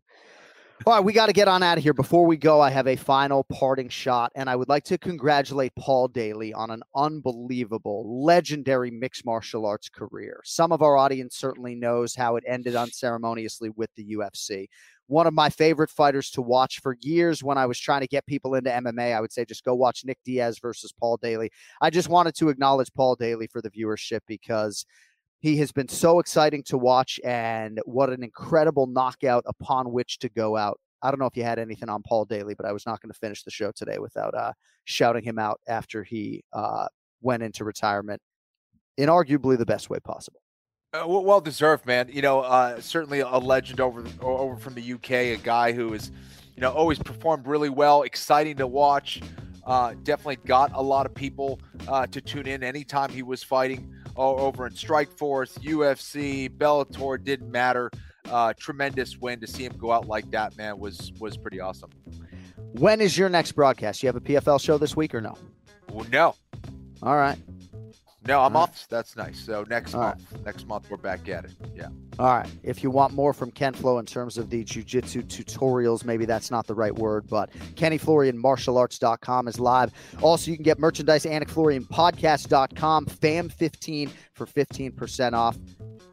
[0.85, 1.93] All right, we got to get on out of here.
[1.93, 5.75] Before we go, I have a final parting shot, and I would like to congratulate
[5.75, 10.39] Paul Daley on an unbelievable, legendary mixed martial arts career.
[10.45, 14.67] Some of our audience certainly knows how it ended unceremoniously with the UFC.
[15.07, 18.25] One of my favorite fighters to watch for years when I was trying to get
[18.25, 21.51] people into MMA, I would say just go watch Nick Diaz versus Paul Daley.
[21.81, 24.85] I just wanted to acknowledge Paul Daley for the viewership because
[25.39, 30.29] he has been so exciting to watch, and what an incredible knockout upon which to
[30.29, 30.79] go out.
[31.01, 33.11] I don't know if you had anything on Paul Daley, but I was not going
[33.11, 34.51] to finish the show today without uh,
[34.83, 36.87] shouting him out after he uh,
[37.21, 38.21] went into retirement
[38.97, 40.41] in arguably the best way possible.
[40.91, 42.09] Uh, well deserved, man.
[42.11, 46.11] You know, uh, certainly a legend over over from the UK, a guy who is,
[46.55, 49.21] you know, always performed really well, exciting to watch.
[49.65, 53.93] Uh, definitely got a lot of people uh, to tune in anytime he was fighting
[54.19, 57.89] over in Strikeforce, UFC, Bellator, didn't matter.
[58.29, 61.89] Uh, tremendous win to see him go out like that, man, was was pretty awesome.
[62.73, 64.03] When is your next broadcast?
[64.03, 65.35] You have a PFL show this week or no?
[65.91, 66.35] Well, no.
[67.01, 67.37] All right.
[68.27, 68.85] No, I'm off.
[68.89, 69.39] That's nice.
[69.39, 70.45] So next All month, right.
[70.45, 71.51] next month we're back at it.
[71.73, 71.87] Yeah.
[72.17, 72.49] All right.
[72.63, 76.51] If you want more from Ken Flo in terms of the jujitsu tutorials, maybe that's
[76.51, 79.93] not the right word, but KennyFlorianMartialArts.com is live.
[80.21, 85.57] Also, you can get merchandise, AnikFlorianPodcast.com, FAM15 for 15% off.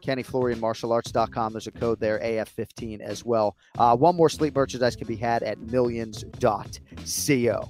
[0.01, 1.53] KennyFlorianMartialArts.com.
[1.53, 3.57] There's a code there, AF15 as well.
[3.77, 7.69] Uh, one more sleep merchandise can be had at millions.co.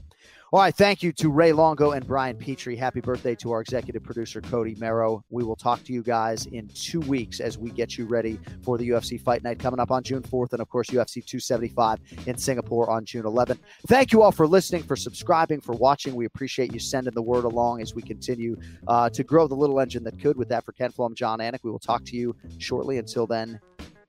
[0.53, 0.73] All right.
[0.73, 2.77] Thank you to Ray Longo and Brian Petrie.
[2.77, 5.21] Happy birthday to our executive producer, Cody Merrow.
[5.29, 8.77] We will talk to you guys in two weeks as we get you ready for
[8.77, 10.53] the UFC Fight Night coming up on June 4th.
[10.53, 13.59] And of course, UFC 275 in Singapore on June 11th.
[13.87, 16.15] Thank you all for listening, for subscribing, for watching.
[16.15, 18.55] We appreciate you sending the word along as we continue
[18.87, 20.37] uh, to grow the little engine that could.
[20.37, 22.99] With that, for Ken Flo, Jon Anik, we will talk to you shortly.
[22.99, 23.59] Until then,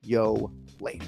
[0.03, 1.05] yo, later.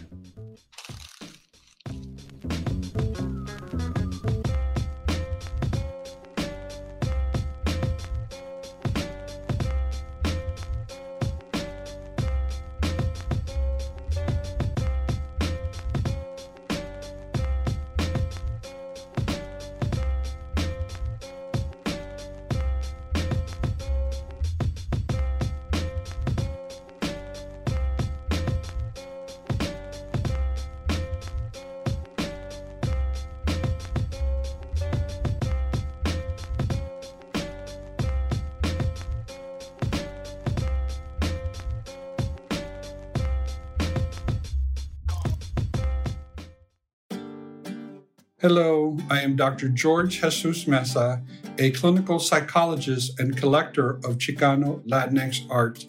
[48.42, 49.70] Hello, I am Dr.
[49.70, 51.22] George Jesus Mesa,
[51.60, 55.86] a clinical psychologist and collector of Chicano Latinx art.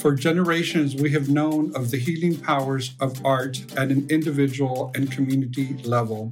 [0.00, 5.10] For generations, we have known of the healing powers of art at an individual and
[5.10, 6.30] community level.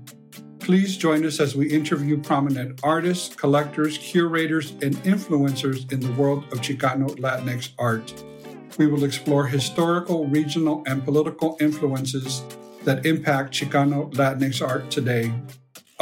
[0.59, 6.45] Please join us as we interview prominent artists, collectors, curators, and influencers in the world
[6.53, 8.13] of Chicano Latinx art.
[8.77, 12.43] We will explore historical, regional, and political influences
[12.85, 15.33] that impact Chicano Latinx art today